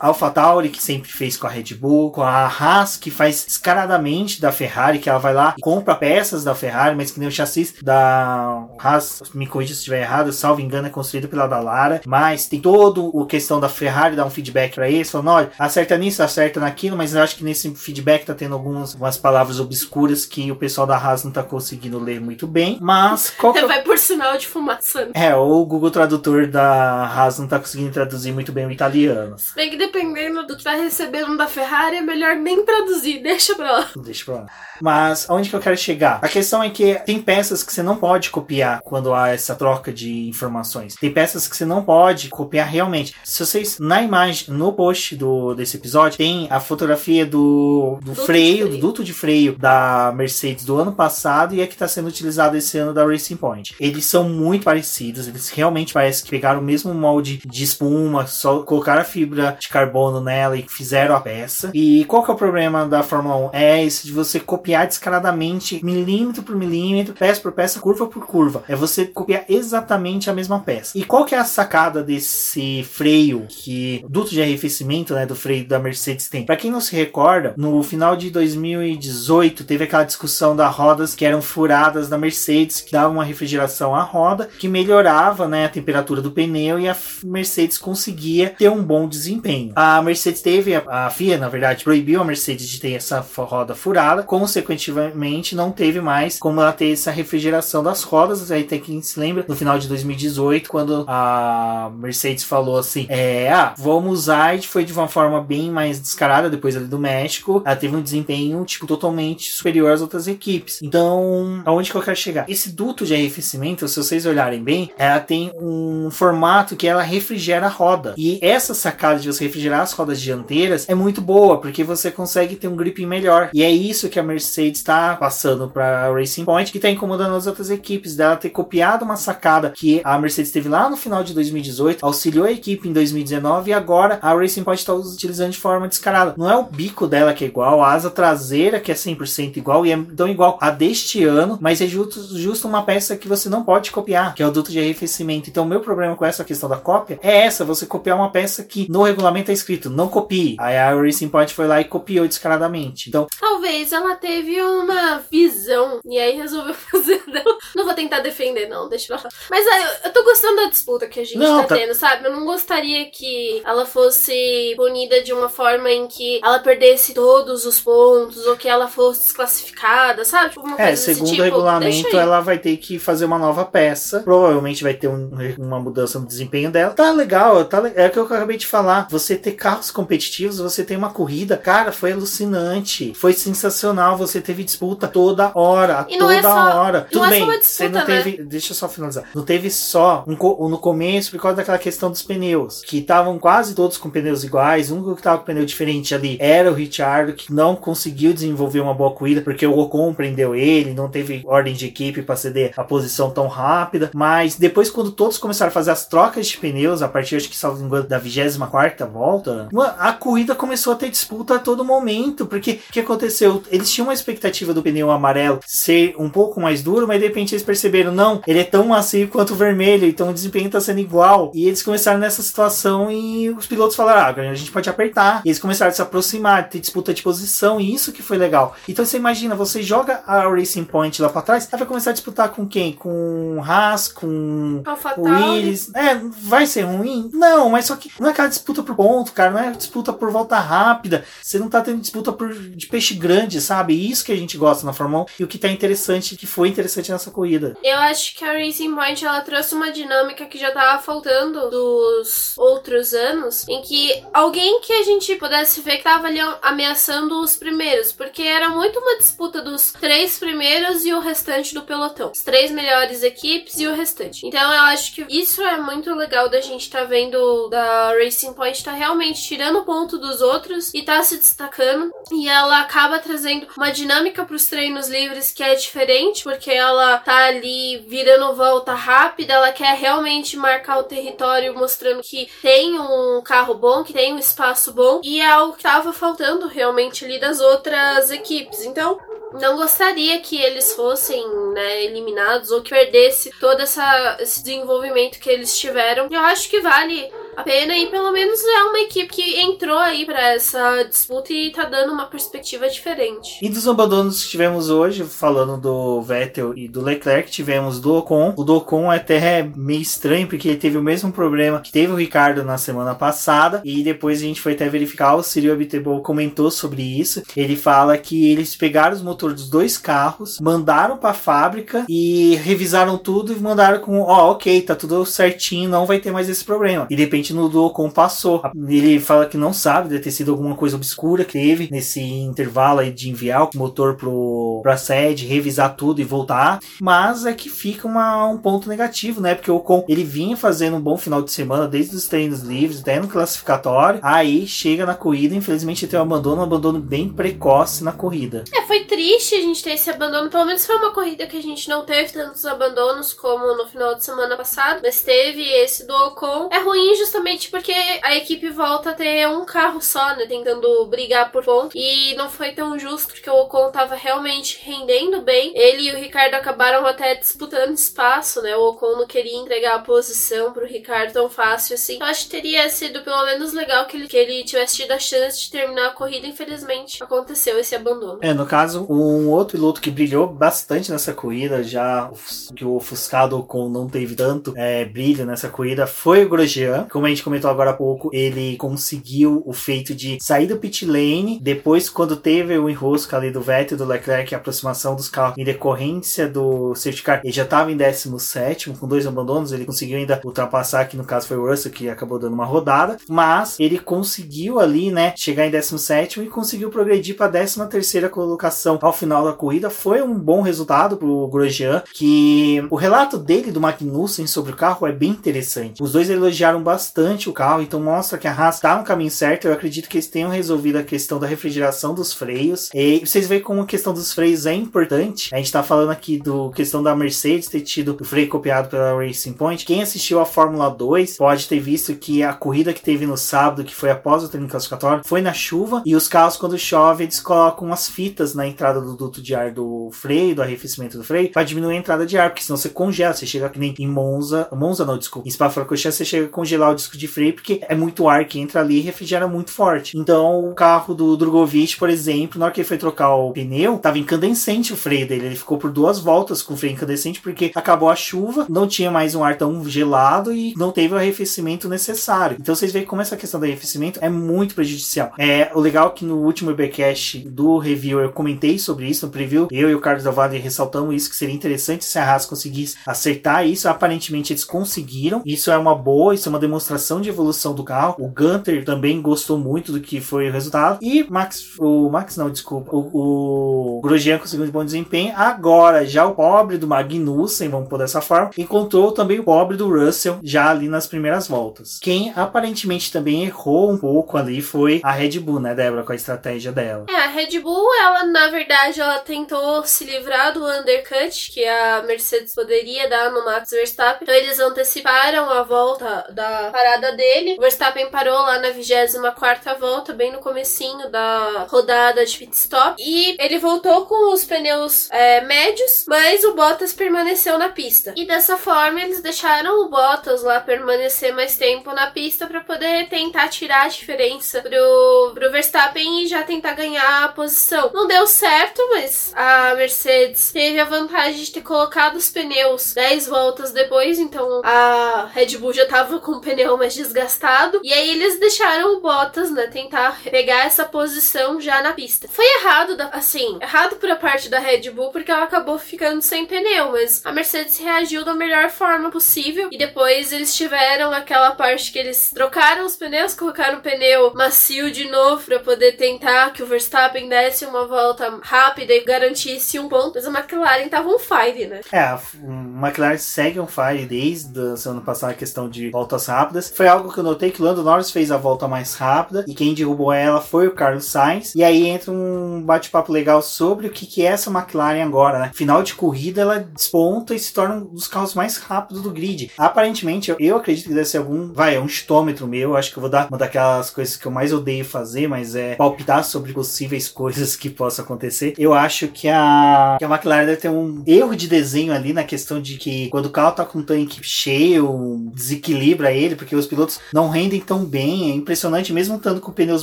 [0.00, 4.40] AlphaTauri, que sempre fez com a Red Bull, com a a Haas, que faz descaradamente
[4.40, 7.32] da Ferrari, que ela vai lá e compra peças da Ferrari, mas que nem o
[7.32, 12.46] chassi da Haas, me corrija se estiver errado, salvo engano, é construído pela Dallara, mas
[12.46, 16.22] tem todo o questão da Ferrari dar um feedback para eles, falando, olha, acerta nisso,
[16.22, 20.50] acerta naquilo, mas eu acho que nesse feedback tá tendo algumas, algumas palavras obscuras que
[20.50, 23.30] o pessoal da Haas não tá conseguindo ler muito bem, mas...
[23.38, 23.58] Qual que...
[23.58, 25.06] É vai por sinal de fumaça.
[25.06, 25.12] Né?
[25.14, 29.36] É, ou o Google Tradutor da Haas não tá conseguindo traduzir muito bem o italiano.
[29.54, 33.54] Bem que dependendo do que tá recebendo da Ferrari, é melhor melhor nem traduzir, deixa
[33.54, 33.90] pra lá.
[33.96, 34.46] Deixa pra lá.
[34.80, 36.18] Mas aonde que eu quero chegar?
[36.22, 39.92] A questão é que tem peças que você não pode copiar quando há essa troca
[39.92, 40.94] de informações.
[40.94, 43.14] Tem peças que você não pode copiar realmente.
[43.24, 48.68] Se vocês, na imagem, no post do, desse episódio, tem a fotografia do, do freio,
[48.68, 52.56] do duto de freio da Mercedes do ano passado e a que está sendo utilizado
[52.56, 53.74] esse ano da Racing Point.
[53.80, 58.60] Eles são muito parecidos, eles realmente parecem que pegaram o mesmo molde de espuma, só
[58.60, 61.70] colocaram a fibra de carbono nela e fizeram a peça.
[61.72, 63.50] E qual que é o problema da Fórmula 1?
[63.52, 68.62] É esse de você copiar descaradamente, milímetro por milímetro, peça por peça, curva por curva.
[68.68, 70.96] É você copiar exatamente a mesma peça.
[70.96, 75.66] E qual que é a sacada desse freio que duto de arrefecimento, né, do freio
[75.66, 76.44] da Mercedes tem?
[76.44, 81.24] Para quem não se recorda, no final de 2018 teve aquela discussão das rodas que
[81.24, 86.22] eram furadas da Mercedes, que dava uma refrigeração à roda, que melhorava, né, a temperatura
[86.22, 89.72] do pneu e a Mercedes conseguia ter um bom desempenho.
[89.74, 93.74] A Mercedes teve a, a FIA, na verdade, proibiu a Mercedes de ter essa roda
[93.74, 98.50] furada, consequentemente não teve mais como ela ter essa refrigeração das rodas.
[98.50, 103.50] Aí tem quem se lembra no final de 2018, quando a Mercedes falou assim: é,
[103.50, 107.62] ah, vamos usar, e foi de uma forma bem mais descarada depois ali do México.
[107.64, 110.82] Ela teve um desempenho, tipo, totalmente superior às outras equipes.
[110.82, 112.44] Então, aonde que eu quero chegar?
[112.46, 117.66] Esse duto de arrefecimento, se vocês olharem bem, ela tem um formato que ela refrigera
[117.66, 118.14] a roda.
[118.18, 122.56] E essa sacada de você refrigerar as rodas dianteiras é muito boa, porque você consegue
[122.56, 123.50] ter um grip melhor.
[123.52, 127.46] E é isso que a Mercedes está passando para Racing Point, que está incomodando as
[127.46, 131.32] outras equipes dela ter copiado uma sacada que a Mercedes teve lá no final de
[131.34, 135.88] 2018, auxiliou a equipe em 2019 e agora a Racing Point está utilizando de forma
[135.88, 136.34] descarada.
[136.36, 139.86] Não é o bico dela que é igual, a asa traseira que é 100% igual
[139.86, 143.48] e é tão igual a deste ano, mas é justo, justo uma peça que você
[143.48, 145.48] não pode copiar, que é o duto de arrefecimento.
[145.48, 148.62] Então, o meu problema com essa questão da cópia é essa: você copiar uma peça
[148.62, 150.56] que no regulamento é escrito não copie.
[150.58, 153.08] Aí a Racing Point foi lá e copiou descaradamente.
[153.08, 157.56] Então, talvez ela teve uma visão e aí resolveu fazer dela.
[157.74, 159.32] Não vou tentar defender, não, deixa eu falar.
[159.50, 162.26] Mas aí, eu tô gostando da disputa que a gente não, tá, tá, tendo, sabe?
[162.26, 167.64] Eu não gostaria que ela fosse punida de uma forma em que ela perdesse todos
[167.64, 170.50] os pontos ou que ela fosse desclassificada, sabe?
[170.50, 174.20] Tipo, é, segundo tipo, o regulamento, ela vai ter que fazer uma nova peça.
[174.20, 176.92] Provavelmente vai ter um, uma mudança no desempenho dela.
[176.92, 179.06] Tá legal, tá, é o que eu acabei de falar.
[179.10, 183.12] Você ter carros competitivos, você tem uma corrida, cara, foi alucinante.
[183.16, 184.16] Foi sensacional.
[184.16, 187.08] Você teve disputa toda hora, e toda é só, hora.
[187.10, 188.38] Tudo é bem, disputa, você não teve.
[188.38, 188.44] Né?
[188.44, 189.24] Deixa eu só finalizar.
[189.34, 193.74] Não teve só um, no começo por causa daquela questão dos pneus, que estavam quase
[193.74, 194.92] todos com pneus iguais.
[194.92, 198.78] O único que tava com pneu diferente ali era o Richard, que não conseguiu desenvolver
[198.78, 202.74] uma boa corrida porque o Ocon prendeu ele, não teve ordem de equipe para ceder
[202.76, 204.12] a posição tão rápida.
[204.14, 207.56] Mas depois, quando todos começaram a fazer as trocas de pneus, a partir, acho que,
[207.56, 212.46] salvo engano, da 24 volta, a corrida começou a ter disputa a todo momento.
[212.46, 213.62] Porque o que aconteceu?
[213.70, 217.54] Eles tinham uma expectativa do pneu amarelo ser um pouco mais duro, mas de repente
[217.54, 221.00] eles perceberam, não, ele é tão macio quanto o vermelho, então o desempenho tá sendo
[221.00, 221.50] igual.
[221.54, 225.42] E eles começaram nessa situação e os pilotos falaram, ah, a gente pode apertar.
[225.44, 228.76] E eles começaram a se aproximar, ter disputa de posição, e isso que foi legal.
[228.88, 232.12] Então você imagina, você joga a Racing Point lá pra trás, ela vai começar a
[232.12, 232.92] disputar com quem?
[232.92, 234.82] Com Haas, com
[235.18, 235.90] Willis.
[235.94, 237.30] É, vai ser ruim?
[237.32, 240.30] Não, mas só que não é aquela disputa por ponto, cara, não é disputa por
[240.30, 241.24] volta rápida.
[241.46, 243.94] Você não tá tendo disputa por, de peixe grande, sabe?
[243.94, 246.68] Isso que a gente gosta na Fórmula 1 e o que tá interessante, que foi
[246.68, 247.76] interessante nessa corrida.
[247.84, 252.58] Eu acho que a Racing Point ela trouxe uma dinâmica que já tava faltando dos
[252.58, 257.54] outros anos, em que alguém que a gente pudesse ver que tava ali ameaçando os
[257.54, 262.30] primeiros, porque era muito uma disputa dos três primeiros e o restante do pelotão.
[262.30, 264.44] As três melhores equipes e o restante.
[264.44, 268.82] Então eu acho que isso é muito legal da gente tá vendo da Racing Point
[268.82, 272.12] tá realmente tirando ponto dos outros e tá se destacando.
[272.32, 277.18] E ela acaba trazendo uma dinâmica para os treinos livres que é diferente, porque ela
[277.18, 283.42] tá ali virando volta rápida, ela quer realmente marcar o território, mostrando que tem um
[283.42, 287.38] carro bom, que tem um espaço bom, e é algo que tava faltando realmente ali
[287.38, 288.84] das outras equipes.
[288.84, 289.18] Então,
[289.60, 295.48] não gostaria que eles fossem né, eliminados ou que perdesse todo essa, esse desenvolvimento que
[295.48, 296.28] eles tiveram.
[296.30, 300.26] Eu acho que vale a pena e pelo menos é uma equipe que entrou aí
[300.26, 303.58] para essa disputa e tá dando uma perspectiva diferente.
[303.62, 308.52] E dos abandonos que tivemos hoje, falando do Vettel e do Leclerc, tivemos do Ocon.
[308.56, 312.12] O do Ocon é até meio estranho porque ele teve o mesmo problema que teve
[312.12, 316.20] o Ricardo na semana passada e depois a gente foi até verificar, o Cyril Abiteboul
[316.20, 317.42] comentou sobre isso.
[317.56, 322.56] Ele fala que eles pegaram os motores dos dois carros, mandaram para a fábrica e
[322.56, 326.50] revisaram tudo e mandaram com, ó, oh, ok, tá tudo certinho, não vai ter mais
[326.50, 327.06] esse problema.
[327.08, 328.62] E de repente no do Ocon passou.
[328.88, 333.00] Ele fala que não sabe, deve ter sido alguma coisa obscura que teve nesse intervalo
[333.00, 336.80] aí de enviar o motor pro, pra sede, revisar tudo e voltar.
[337.00, 339.54] Mas é que fica uma, um ponto negativo, né?
[339.54, 343.00] Porque o Ocon ele vinha fazendo um bom final de semana, desde os treinos livres,
[343.00, 344.20] até no classificatório.
[344.22, 348.64] Aí chega na corrida, infelizmente tem um abandono, um abandono bem precoce na corrida.
[348.74, 350.50] É, foi triste a gente ter esse abandono.
[350.50, 354.14] Pelo menos foi uma corrida que a gente não teve tantos abandonos como no final
[354.14, 356.68] de semana passado, mas teve esse do Ocon.
[356.72, 357.35] É ruim justamente
[357.70, 360.46] porque a equipe volta a ter um carro só, né?
[360.46, 361.90] Tentando brigar por ponto.
[361.94, 365.72] E não foi tão justo porque o Ocon tava realmente rendendo bem.
[365.74, 368.76] Ele e o Ricardo acabaram até disputando espaço, né?
[368.76, 372.18] O Ocon não queria entregar a posição pro Ricardo tão fácil assim.
[372.20, 375.18] Eu acho que teria sido pelo menos legal que ele, que ele tivesse tido a
[375.18, 376.46] chance de terminar a corrida.
[376.46, 378.38] Infelizmente, aconteceu esse abandono.
[378.40, 382.30] É, no caso, um outro piloto que brilhou bastante nessa corrida, já
[382.74, 387.06] que o ofuscado Ocon não teve tanto é, brilho nessa corrida, foi o Grosjean.
[387.10, 391.04] Como a gente comentou agora há pouco, ele conseguiu o feito de sair do pit
[391.04, 391.58] lane.
[391.60, 395.58] Depois, quando teve o enrosco ali do Vettel e do Leclerc, a aproximação dos carros
[395.58, 399.72] em decorrência do safety car, ele já estava em 17, com dois abandonos.
[399.72, 403.16] Ele conseguiu ainda ultrapassar, que no caso foi o Russell, que acabou dando uma rodada.
[403.28, 408.28] Mas ele conseguiu ali, né, chegar em 17 e conseguiu progredir para a 13 terceira
[408.28, 409.90] colocação ao final da corrida.
[409.90, 414.76] Foi um bom resultado para o Grosjean, que o relato dele do Magnussen sobre o
[414.76, 416.02] carro é bem interessante.
[416.02, 419.66] Os dois elogiaram bastante o carro, então mostra que a Haas está no caminho certo.
[419.66, 422.90] Eu acredito que eles tenham resolvido a questão da refrigeração dos freios.
[422.94, 425.54] E vocês veem como a questão dos freios é importante.
[425.54, 429.14] A gente está falando aqui do questão da Mercedes ter tido o freio copiado pela
[429.14, 429.84] Racing Point.
[429.84, 433.84] Quem assistiu a Fórmula 2 pode ter visto que a corrida que teve no sábado,
[433.84, 437.40] que foi após o treino classificatório, foi na chuva e os carros quando chove eles
[437.40, 441.50] colocam umas fitas na entrada do duto de ar do freio, do arrefecimento do freio,
[441.50, 444.08] para diminuir a entrada de ar, porque senão você congela, você chega que nem em
[444.08, 447.80] Monza, Monza não, desculpa, em Spa-Francorchamps você chega a congelar o disco de freio porque
[447.88, 450.16] é muito ar que entra ali e refrigera muito forte.
[450.16, 453.98] Então o carro do Drogovic, por exemplo, na hora que ele foi trocar o pneu,
[453.98, 457.70] tava incandescente o freio dele, ele ficou por duas voltas com o freio incandescente porque
[457.74, 461.88] acabou a chuva, não tinha mais um ar tão gelado e não teve o arrefecimento
[461.88, 462.56] necessário.
[462.60, 465.32] Então vocês veem como essa questão do arrefecimento é muito prejudicial.
[465.38, 469.32] É, o legal é que no último IBcast do review eu comentei sobre isso no
[469.32, 472.96] preview, eu e o Carlos Dalvado ressaltamos isso que seria interessante se a Haas conseguisse
[473.06, 473.88] acertar isso.
[473.88, 475.42] Aparentemente eles conseguiram.
[475.44, 476.85] Isso é uma boa, isso é uma demonstração
[477.20, 478.16] de evolução do carro.
[478.18, 480.98] O Gunter também gostou muito do que foi o resultado.
[481.02, 485.34] E Max, o Max não, desculpa, o, o Grosjean conseguiu um bom desempenho.
[485.36, 489.88] Agora, já o pobre do Magnussen, vamos por dessa forma, encontrou também o pobre do
[489.88, 491.98] Russell já ali nas primeiras voltas.
[492.00, 496.16] Quem aparentemente também errou um pouco ali foi a Red Bull, né, Débora, com a
[496.16, 497.06] estratégia dela.
[497.08, 502.02] É, a Red Bull, ela na verdade, ela tentou se livrar do undercut que a
[502.02, 504.18] Mercedes poderia dar no Max Verstappen.
[504.22, 507.56] Então eles anteciparam a volta da parada dele.
[507.56, 513.02] O Verstappen parou lá na 24 volta, bem no comecinho da rodada de pit stop.
[513.02, 518.12] E ele voltou com os pneus é, médios, mas o Bottas permaneceu na pista.
[518.14, 523.08] E dessa forma eles deixaram o Bottas lá permanecer mais tempo na pista para poder
[523.08, 527.90] tentar tirar a diferença pro, pro Verstappen e já tentar ganhar a posição.
[527.94, 533.28] Não deu certo, mas a Mercedes teve a vantagem de ter colocado os pneus 10
[533.28, 537.80] voltas depois, então a Red Bull já tava com o pneu mais desgastado.
[537.84, 542.28] E aí eles deixaram o Bottas, né, tentar pegar essa posição já na pista.
[542.28, 546.46] Foi errado, assim, errado por a parte da Red Bull, porque ela acabou ficando sem
[546.46, 549.68] pneu, mas a Mercedes reagiu da melhor forma possível.
[549.70, 554.90] E depois eles tiveram aquela parte que eles trocaram os pneus, colocaram o pneu macio
[554.90, 559.88] de novo para poder tentar que o Verstappen desse uma volta rápida e garantisse um
[559.88, 560.12] ponto.
[560.14, 561.80] Mas a McLaren tava on fire, né?
[561.92, 566.55] É, a McLaren segue on fire desde a semana passada a questão de voltas rápidas.
[566.62, 569.54] Foi algo que eu notei que o Lando Norris fez a volta mais rápida e
[569.54, 571.54] quem derrubou ela foi o Carlos Sainz.
[571.54, 575.50] E aí entra um bate-papo legal sobre o que, que é essa McLaren agora, né?
[575.54, 579.50] Final de corrida ela desponta e se torna um dos carros mais rápidos do grid.
[579.56, 582.76] Aparentemente, eu, eu acredito que deve ser algum, vai, é um estômetro meu.
[582.76, 585.74] Acho que eu vou dar uma daquelas coisas que eu mais odeio fazer, mas é
[585.76, 588.54] palpitar sobre possíveis coisas que possam acontecer.
[588.58, 592.24] Eu acho que a, que a McLaren deve ter um erro de desenho ali na
[592.24, 596.66] questão de que quando o carro tá com o tanque cheio, desequilibra ele, porque os
[596.66, 598.30] pilotos não rendem tão bem.
[598.30, 599.82] É impressionante, mesmo estando com pneus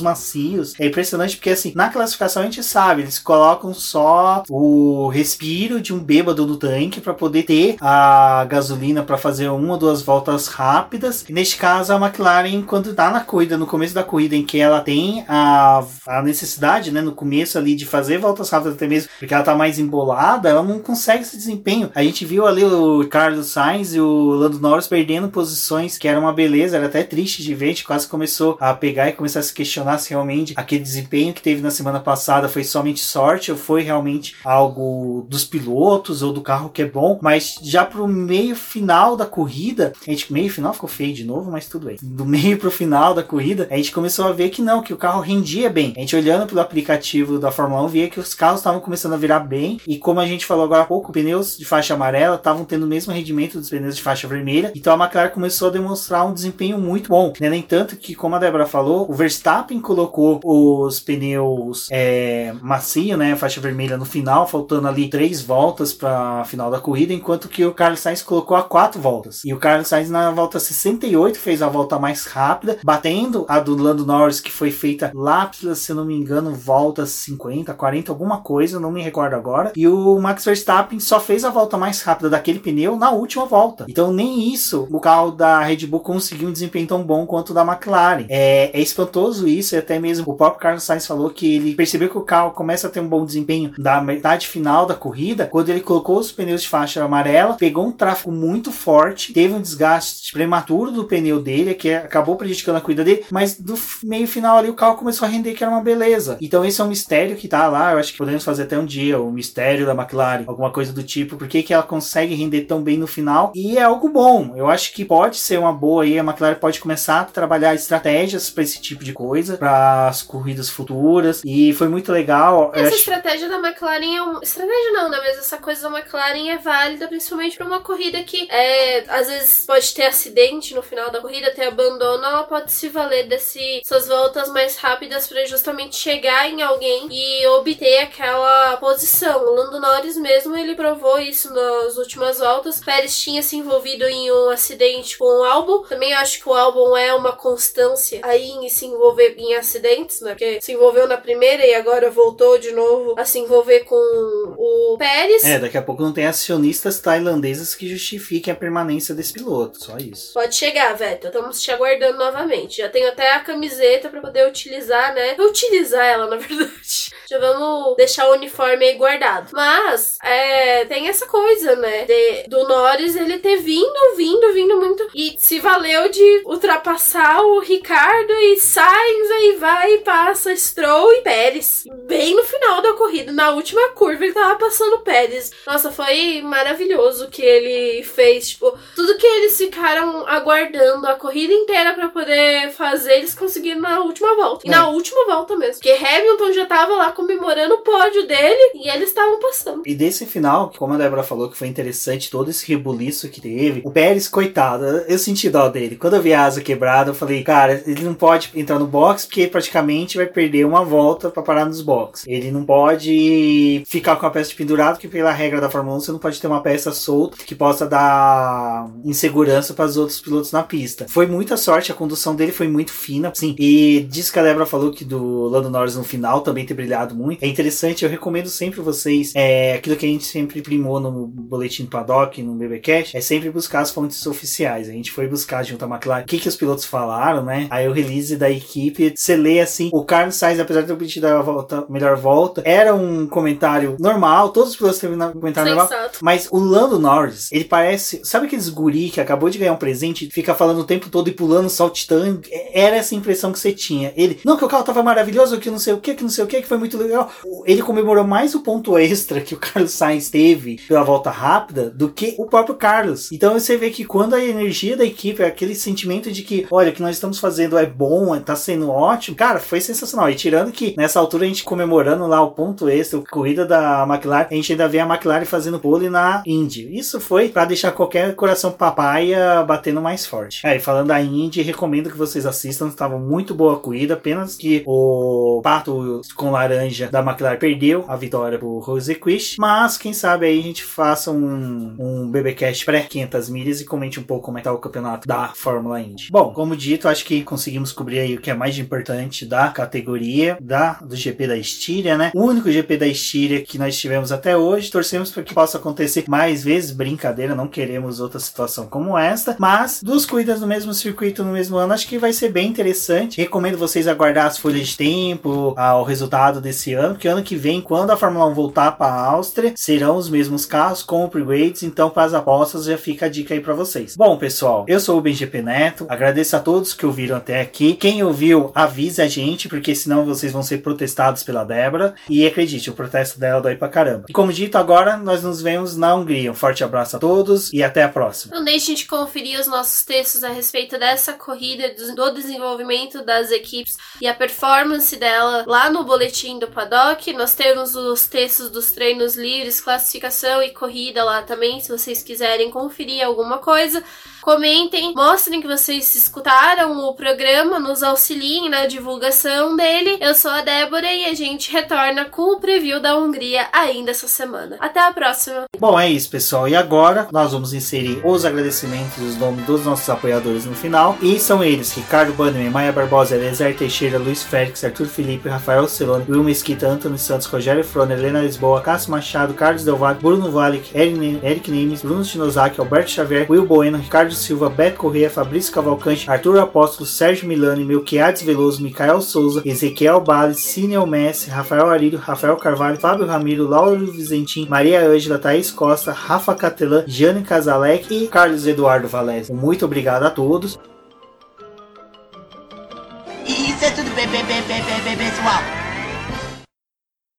[0.00, 0.74] macios.
[0.80, 5.92] É impressionante porque, assim, na classificação a gente sabe, eles colocam só o respiro de
[5.92, 10.46] um bêbado no tanque para poder ter a gasolina para fazer uma ou duas voltas
[10.46, 11.24] rápidas.
[11.28, 14.58] E neste caso, a McLaren, quando tá na corrida, no começo da corrida, em que
[14.58, 19.10] ela tem a, a necessidade, né, no começo ali de fazer voltas rápidas até mesmo,
[19.18, 21.90] porque ela tá mais embolada, ela não consegue esse desempenho.
[21.94, 26.18] A gente viu ali o Carlos Sainz e o Lando Norris perdendo posições que era
[26.18, 29.12] uma beleza beleza, era até triste de ver, a gente quase começou a pegar e
[29.12, 33.00] começar a se questionar se realmente aquele desempenho que teve na semana passada foi somente
[33.00, 37.84] sorte ou foi realmente algo dos pilotos ou do carro que é bom, mas já
[37.84, 41.86] pro meio final da corrida, a gente meio final ficou feio de novo, mas tudo
[41.86, 41.96] bem.
[42.00, 44.96] Do meio pro final da corrida, a gente começou a ver que não, que o
[44.96, 45.92] carro rendia bem.
[45.96, 49.18] A gente olhando pelo aplicativo da Fórmula 1 via que os carros estavam começando a
[49.18, 52.64] virar bem e como a gente falou agora há pouco, pneus de faixa amarela estavam
[52.64, 56.24] tendo o mesmo rendimento dos pneus de faixa vermelha, então a McLaren começou a demonstrar
[56.24, 57.32] um desempenho muito bom.
[57.40, 57.50] Né?
[57.50, 63.36] Nem tanto que, como a Débora falou, o Verstappen colocou os pneus é, macio, né,
[63.36, 67.64] faixa vermelha no final, faltando ali três voltas para a final da corrida, enquanto que
[67.64, 69.44] o Carlos Sainz colocou a quatro voltas.
[69.44, 73.74] E o Carlos Sainz na volta 68 fez a volta mais rápida, batendo a do
[73.74, 78.80] Lando Norris que foi feita lá, se não me engano, volta 50, 40, alguma coisa,
[78.80, 79.72] não me recordo agora.
[79.76, 83.86] E o Max Verstappen só fez a volta mais rápida daquele pneu na última volta.
[83.88, 87.54] Então nem isso o carro da Red Bull conseguiu um desempenho tão bom quanto o
[87.54, 88.26] da McLaren.
[88.28, 92.08] É, é espantoso isso, e até mesmo o próprio Carlos Sainz falou que ele percebeu
[92.08, 95.68] que o carro começa a ter um bom desempenho da metade final da corrida, quando
[95.68, 100.32] ele colocou os pneus de faixa amarela, pegou um tráfego muito forte, teve um desgaste
[100.32, 104.70] prematuro do pneu dele, que acabou prejudicando a corrida dele, mas do meio final ali
[104.70, 106.38] o carro começou a render que era uma beleza.
[106.40, 108.86] Então esse é um mistério que tá lá, eu acho que podemos fazer até um
[108.86, 112.62] dia, o mistério da McLaren, alguma coisa do tipo, por que, que ela consegue render
[112.62, 114.52] tão bem no final, e é algo bom.
[114.56, 118.50] Eu acho que pode ser uma boa aí, a McLaren pode começar a trabalhar estratégias
[118.50, 122.70] para esse tipo de coisa, para as corridas futuras, e foi muito legal.
[122.74, 122.98] Essa acho...
[122.98, 127.08] estratégia da McLaren é uma estratégia não, né, mas essa coisa da McLaren é válida
[127.08, 131.52] principalmente para uma corrida que é, às vezes pode ter acidente no final da corrida,
[131.54, 137.08] ter abandono, ela pode se valer dessas voltas mais rápidas para justamente chegar em alguém
[137.10, 139.44] e obter aquela posição.
[139.44, 142.80] O Lando Norris mesmo, ele provou isso nas últimas voltas.
[142.80, 145.82] Pérez tinha se envolvido em um acidente com o álbum.
[145.82, 150.30] Também acho que o álbum é uma constância aí em se envolver em acidentes, né?
[150.30, 154.96] Porque se envolveu na primeira e agora voltou de novo a se envolver com o
[154.98, 155.44] Pérez.
[155.44, 159.96] É, daqui a pouco não tem acionistas tailandeses que justifiquem a permanência desse piloto, só
[159.96, 160.32] isso.
[160.34, 161.30] Pode chegar, Vettel.
[161.30, 162.78] Estamos te aguardando novamente.
[162.78, 165.36] Já tenho até a camiseta para poder utilizar, né?
[165.40, 166.70] Utilizar ela, na verdade.
[167.28, 169.50] Já vamos deixar o uniforme aí guardado.
[169.52, 172.04] Mas, é, tem essa coisa, né?
[172.04, 175.08] De, do Norris ele ter vindo, vindo, vindo muito.
[175.14, 181.22] E se valeu de ultrapassar o Ricardo e Sainz, aí vai e passa Stroll e
[181.22, 181.84] Pérez.
[182.06, 185.52] Bem no final da corrida, na última curva, ele tava passando Pérez.
[185.66, 188.50] Nossa, foi maravilhoso o que ele fez.
[188.50, 194.00] Tipo, tudo que eles ficaram aguardando a corrida inteira para poder fazer, eles conseguiram na
[194.00, 194.66] última volta.
[194.66, 194.72] E é.
[194.72, 195.74] na última volta mesmo.
[195.74, 199.82] Porque Hamilton já tava lá comemorando o pódio dele e eles estavam passando.
[199.86, 203.82] E desse final, como a Débora falou que foi interessante, todo esse rebuliço que teve,
[203.84, 205.83] o Pérez, coitado, eu senti dó dele.
[205.96, 209.26] Quando eu vi a asa quebrada, eu falei, cara, ele não pode entrar no box
[209.26, 212.24] porque praticamente vai perder uma volta para parar nos box.
[212.26, 216.12] Ele não pode ficar com a peça pendurada, porque pela regra da Fórmula 1 você
[216.12, 220.62] não pode ter uma peça solta que possa dar insegurança para os outros pilotos na
[220.62, 221.06] pista.
[221.08, 223.54] Foi muita sorte, a condução dele foi muito fina, sim.
[223.58, 227.14] E diz que a Débora falou que do Lando Norris no final também ter brilhado
[227.14, 227.42] muito.
[227.42, 231.84] É interessante, eu recomendo sempre vocês, é, aquilo que a gente sempre primou no boletim
[231.84, 234.88] do paddock, no BBcast, é sempre buscar as fontes oficiais.
[234.88, 237.66] A gente foi buscar junto à McLaren o que, que os pilotos falaram, né?
[237.70, 241.26] Aí o release da equipe, você lê assim, o Carlos Sainz, apesar de ter obtido
[241.26, 245.90] a volta, melhor volta, era um comentário normal, todos os pilotos teve um comentário Sensato.
[245.92, 249.76] normal, mas o Lando Norris, ele parece, sabe aqueles guri que acabou de ganhar um
[249.76, 254.12] presente, fica falando o tempo todo e pulando, saltitando, era essa impressão que você tinha.
[254.16, 256.44] Ele, não, que o carro tava maravilhoso, que não sei o que, que não sei
[256.44, 257.30] o que, que foi muito legal.
[257.66, 262.08] Ele comemorou mais o ponto extra que o Carlos Sainz teve pela volta rápida do
[262.08, 263.30] que o próprio Carlos.
[263.32, 266.90] Então você vê que quando a energia da equipe, é aquele sentimento de que, olha,
[266.90, 270.30] o que nós estamos fazendo é bom, tá sendo ótimo, cara, foi sensacional.
[270.30, 274.06] E tirando que nessa altura a gente comemorando lá o ponto extra, a corrida da
[274.08, 276.96] McLaren, a gente ainda vê a McLaren fazendo pole na Indy.
[276.96, 280.66] Isso foi para deixar qualquer coração papaya batendo mais forte.
[280.66, 284.82] É, falando da Indy, recomendo que vocês assistam, estava muito boa a corrida, apenas que
[284.86, 290.58] o pato com laranja da McLaren perdeu a vitória pro Rosequist, mas quem sabe aí
[290.58, 294.64] a gente faça um, um BBcast pré-500 milhas e comente um pouco como é que
[294.64, 296.28] tá o campeonato da Fórmula Indy.
[296.30, 300.56] Bom, como dito, acho que conseguimos cobrir aí o que é mais importante da categoria
[300.60, 302.30] da do GP da Estíria, né?
[302.34, 304.90] O único GP da Estíria que nós tivemos até hoje.
[304.90, 306.90] Torcemos para que possa acontecer mais vezes.
[306.90, 309.56] Brincadeira, não queremos outra situação como esta.
[309.58, 313.40] Mas duas corridas no mesmo circuito no mesmo ano, acho que vai ser bem interessante.
[313.40, 317.80] Recomendo vocês aguardar as folhas de tempo, ao resultado desse ano, porque ano que vem,
[317.80, 321.82] quando a Fórmula 1 voltar para a Áustria, serão os mesmos carros com upgrades.
[321.82, 324.16] Então, para as apostas, já fica a dica aí para vocês.
[324.16, 326.06] Bom, pessoal, eu sou o Benjamin GP Neto.
[326.08, 327.94] Agradeço a todos que ouviram até aqui.
[327.94, 332.14] Quem ouviu, avisa a gente, porque senão vocês vão ser protestados pela Débora.
[332.28, 334.26] E acredite, o protesto dela dói pra caramba.
[334.28, 336.50] E como dito, agora nós nos vemos na Hungria.
[336.50, 338.54] Um forte abraço a todos e até a próxima.
[338.54, 343.96] Não deixem de conferir os nossos textos a respeito dessa corrida, do desenvolvimento das equipes
[344.20, 347.32] e a performance dela lá no boletim do Paddock.
[347.32, 352.70] Nós temos os textos dos treinos livres, classificação e corrida lá também, se vocês quiserem
[352.70, 354.02] conferir alguma coisa.
[354.44, 360.18] Comentem, mostrem que vocês escutaram o programa, nos auxiliem na divulgação dele.
[360.20, 364.28] Eu sou a Débora e a gente retorna com o preview da Hungria ainda essa
[364.28, 364.76] semana.
[364.80, 365.64] Até a próxima!
[365.78, 366.68] Bom, é isso, pessoal.
[366.68, 371.16] E agora nós vamos inserir os agradecimentos dos nomes dos nossos apoiadores no final.
[371.22, 376.26] E são eles: Ricardo Bannerman, Maia Barbosa, Elezer Teixeira, Luiz Félix, Arthur Felipe, Rafael Celone,
[376.28, 380.90] Will Mesquita, Antônio Santos, Rogério Froner, Helena Lisboa, Cássio Machado, Carlos Del Valle, Bruno Valic,
[380.94, 386.58] Eric Nemes, Bruno Shinozaki, Alberto Xavier, Will Bueno, Ricardo Silva, Beto Corrêa, Fabrício Cavalcante, Arthur
[386.58, 392.98] Apóstolo, Sérgio Milani, Melquiades Veloso, Micael Souza, Ezequiel Bales, Cineo Messi, Rafael Arílio, Rafael Carvalho,
[392.98, 399.08] Fábio Ramiro, Lauro Vizentim, Maria Ângela, Thaís Costa, Rafa Catelã, Jane Casalec e Carlos Eduardo
[399.08, 399.52] Valese.
[399.52, 400.78] Muito obrigado a todos.